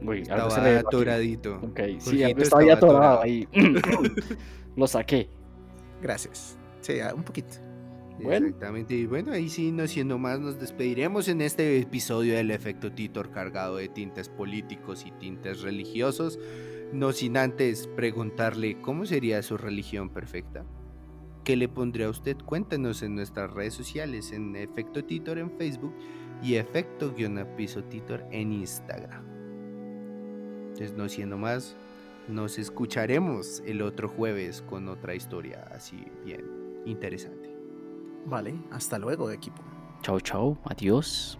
[0.01, 0.85] Uy, se Estaba le aquí.
[0.87, 1.55] atoradito.
[1.63, 3.21] Ok, sí, Jorgito estaba atorado.
[3.21, 3.47] ahí.
[4.75, 5.29] Lo saqué.
[6.01, 6.57] Gracias.
[6.81, 7.55] Sí, ah, un poquito.
[8.19, 8.95] Exactamente.
[8.95, 13.31] Y bueno, ahí sí, no siendo más, nos despediremos en este episodio del efecto Titor
[13.31, 16.39] cargado de tintes políticos y tintes religiosos.
[16.93, 20.65] No sin antes preguntarle cómo sería su religión perfecta.
[21.43, 22.37] ¿Qué le pondría a usted?
[22.37, 25.93] Cuéntenos en nuestras redes sociales, en Efecto Titor en Facebook
[26.41, 29.23] y Efecto-Piso Titor en Instagram.
[30.69, 31.75] Entonces, no siendo más,
[32.27, 36.43] nos escucharemos el otro jueves con otra historia así bien
[36.85, 37.44] interesante.
[38.25, 39.61] Vale, hasta luego equipo.
[40.01, 41.37] Chao, chao, adiós.